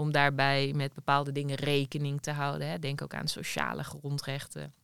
Om 0.00 0.12
daarbij 0.12 0.72
met 0.74 0.94
bepaalde 0.94 1.32
dingen 1.32 1.56
rekening 1.56 2.20
te 2.20 2.30
houden. 2.30 2.68
Hè. 2.68 2.78
Denk 2.78 3.02
ook 3.02 3.14
aan 3.14 3.28
sociale 3.28 3.84
grondrechten, 3.84 4.74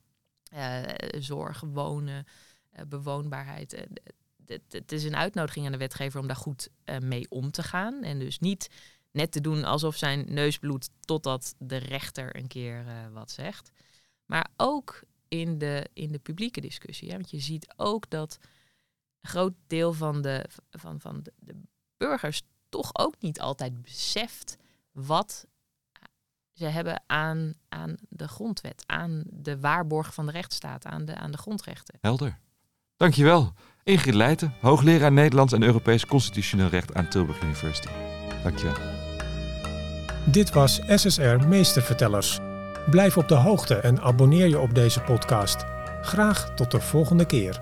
eh, 0.51 0.83
zorg, 1.19 1.61
wonen, 1.61 2.27
eh, 2.71 2.85
bewoonbaarheid. 2.89 3.73
Eh, 3.73 3.83
Het, 4.69 4.93
is 4.93 5.05
een 5.05 5.17
uitnodiging 5.17 5.67
aan 5.67 5.73
de 5.73 5.79
wetgever 5.79 6.21
om 6.21 6.27
daar 6.27 6.37
goed 6.37 6.69
mee 7.01 7.27
om 7.31 7.51
te 7.51 7.63
gaan. 7.63 8.03
En 8.03 8.19
dus 8.19 8.39
niet 8.39 8.69
net 9.11 9.33
te 9.33 9.41
doen 9.41 9.65
alsof 9.65 9.97
zijn 9.97 10.25
neus 10.29 10.59
bloedt 10.59 10.91
totdat 11.01 11.55
de 11.59 11.77
rechter 11.77 12.37
een 12.37 12.47
keer 12.47 12.85
wat 13.13 13.31
zegt. 13.31 13.71
Maar 14.27 14.49
ook 14.57 15.03
in 15.29 15.59
de, 15.59 15.89
in 15.93 16.13
de 16.13 16.19
publieke 16.19 16.61
discussie. 16.61 17.09
Hè? 17.09 17.15
Want 17.15 17.31
je 17.31 17.41
ziet 17.41 17.75
ook 17.77 18.11
dat 18.11 18.39
een 19.21 19.29
groot 19.29 19.55
deel 19.67 19.93
van 19.93 20.23
de, 20.23 20.45
van, 20.71 21.01
van 21.01 21.25
de 21.39 21.63
burgers 21.97 22.43
toch 22.69 22.91
ook 22.93 23.15
niet 23.21 23.41
altijd 23.41 23.83
beseft 23.83 24.57
wat 24.95 25.47
ze 26.53 26.65
hebben 26.65 27.03
aan, 27.07 27.55
aan 27.69 27.95
de 28.09 28.29
grondwet, 28.29 28.83
aan 28.87 29.23
de 29.27 29.61
waarborg 29.61 30.15
van 30.15 30.27
de 30.27 30.33
rechtsstaat, 30.33 30.85
aan 30.85 31.05
de, 31.05 31.15
aan 31.15 31.31
de 31.31 31.39
grondrechten. 31.39 31.99
Helder. 32.01 32.39
Dankjewel. 32.97 33.53
Ingrid 33.83 34.15
Leijten, 34.15 34.55
hoogleraar 34.61 35.13
Nederlands 35.13 35.53
en 35.53 35.63
Europees 35.63 36.07
Constitutioneel 36.07 36.69
Recht 36.69 36.95
aan 36.95 37.09
Tilburg 37.09 37.43
University. 37.43 37.89
Dankjewel. 38.43 38.77
Dit 40.27 40.53
was 40.53 40.81
SSR 40.89 41.49
Meestervertellers. 41.49 42.39
Blijf 42.91 43.17
op 43.17 43.29
de 43.29 43.35
hoogte 43.35 43.75
en 43.75 44.01
abonneer 44.01 44.49
je 44.49 44.59
op 44.59 44.75
deze 44.75 45.01
podcast. 45.01 45.65
Graag 46.03 46.55
tot 46.55 46.71
de 46.71 46.81
volgende 46.81 47.27
keer. 47.27 47.61